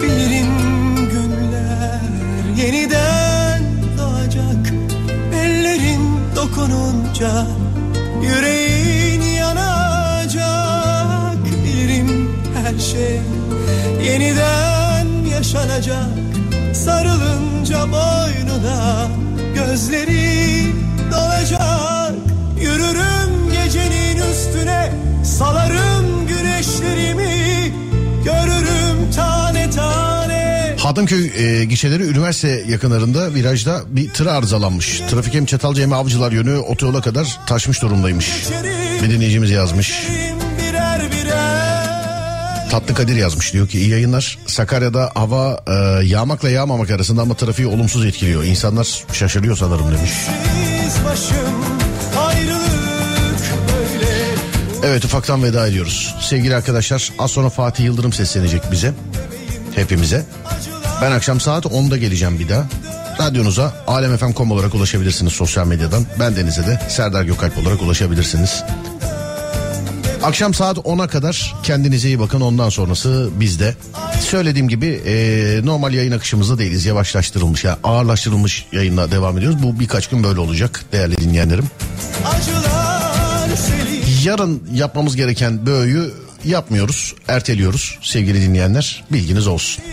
Bilirim 0.02 0.56
günler 0.96 2.02
yeniden 2.58 3.11
dokununca 6.52 7.46
yüreğin 8.22 9.22
yanacak 9.22 10.42
Bilirim 11.46 12.36
her 12.54 12.80
şey. 12.80 13.22
Yeniden 14.04 15.08
yaşanacak 15.32 16.06
Sarılınca 16.74 17.80
boynuna 17.92 19.08
gözleri 19.56 20.66
dolacak. 21.12 22.14
Yürürüm 22.62 23.52
gecenin 23.52 24.32
üstüne 24.32 24.92
salarım 25.24 26.11
Adımköy 30.92 31.32
e, 31.36 31.66
gişeleri 31.66 32.04
üniversite 32.04 32.64
yakınlarında 32.68 33.34
virajda 33.34 33.82
bir 33.88 34.10
tır 34.10 34.26
arızalanmış. 34.26 35.02
Trafik 35.10 35.34
hem 35.34 35.46
Çatalca 35.46 35.84
hem 35.84 35.94
Avcılar 35.94 36.32
yönü 36.32 36.58
otoyola 36.58 37.02
kadar 37.02 37.40
taşmış 37.48 37.82
durumdaymış. 37.82 38.32
Bir 39.04 39.10
dinleyicimiz 39.10 39.50
yazmış. 39.50 40.08
Tatlı 42.72 42.94
Kadir 42.94 43.16
yazmış 43.16 43.54
diyor 43.54 43.68
ki 43.68 43.80
iyi 43.80 43.90
yayınlar. 43.90 44.38
Sakarya'da 44.48 45.12
hava 45.14 45.64
e, 45.68 46.06
yağmakla 46.06 46.50
yağmamak 46.50 46.92
arasında 46.92 47.22
ama 47.22 47.34
trafiği 47.34 47.68
olumsuz 47.68 48.06
etkiliyor. 48.06 48.44
İnsanlar 48.44 49.04
şaşırıyor 49.14 49.58
sanırım 49.58 49.86
demiş. 49.98 50.12
Evet 54.84 55.06
ufaktan 55.06 55.44
veda 55.44 55.68
ediyoruz. 55.68 56.16
Sevgili 56.22 56.56
arkadaşlar 56.56 57.12
az 57.20 57.32
sonra 57.32 57.50
Fatih 57.50 57.86
Yıldırım 57.86 58.14
seslenecek 58.14 58.72
bize. 58.72 58.94
Hepimize. 59.76 60.26
Ben 61.02 61.12
akşam 61.12 61.40
saat 61.40 61.66
10'da 61.66 61.98
geleceğim 61.98 62.40
bir 62.40 62.50
daha. 62.50 62.68
Radyonuza 63.20 63.74
alemfm.com 63.88 64.52
olarak 64.52 64.76
ulaşabilirsiniz 64.76 65.34
sosyal 65.34 65.68
medyadan. 65.68 66.06
Ben 66.20 66.36
Deniz'e 66.36 66.68
de 66.68 66.82
Serdar 66.90 67.24
Gökalp 67.24 67.58
olarak 67.58 67.82
ulaşabilirsiniz. 67.82 68.64
Akşam 70.24 70.54
saat 70.54 70.78
10'a 70.78 71.08
kadar 71.08 71.56
kendinize 71.64 72.08
iyi 72.08 72.20
bakın 72.20 72.42
ondan 72.42 72.70
sonrası 72.70 73.30
bizde. 73.40 73.76
Söylediğim 74.20 74.68
gibi 74.68 74.88
e, 74.88 75.14
normal 75.64 75.94
yayın 75.94 76.12
akışımızda 76.12 76.58
değiliz 76.58 76.86
yavaşlaştırılmış 76.86 77.64
yani 77.64 77.78
ağırlaştırılmış 77.84 78.66
yayınla 78.72 79.12
devam 79.12 79.38
ediyoruz. 79.38 79.64
Bu 79.64 79.80
birkaç 79.80 80.08
gün 80.08 80.24
böyle 80.24 80.40
olacak 80.40 80.86
değerli 80.92 81.18
dinleyenlerim. 81.18 81.66
Yarın 84.24 84.64
yapmamız 84.74 85.16
gereken 85.16 85.66
böğüyü 85.66 86.14
yapmıyoruz, 86.46 87.16
erteliyoruz 87.28 88.00
sevgili 88.02 88.42
dinleyenler. 88.42 89.04
Bilginiz 89.12 89.48
olsun. 89.48 89.84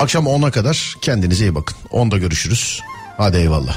Akşam 0.00 0.24
10'a 0.26 0.50
kadar 0.50 0.96
kendinize 1.00 1.44
iyi 1.44 1.54
bakın. 1.54 1.76
10'da 1.90 2.18
görüşürüz. 2.18 2.80
Hadi 3.16 3.36
eyvallah. 3.36 3.76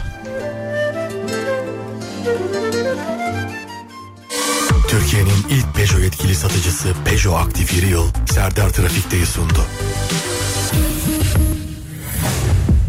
Türkiye'nin 4.87 5.45
ilk 5.49 5.75
Peugeot 5.75 6.03
yetkili 6.03 6.35
satıcısı 6.35 6.93
Peugeot 7.05 7.47
Aktif 7.47 7.73
Yeri 7.73 7.87
Yıl 7.87 8.07
Serdar 8.31 8.69
Trafik'teyi 8.69 9.25
sundu. 9.25 9.65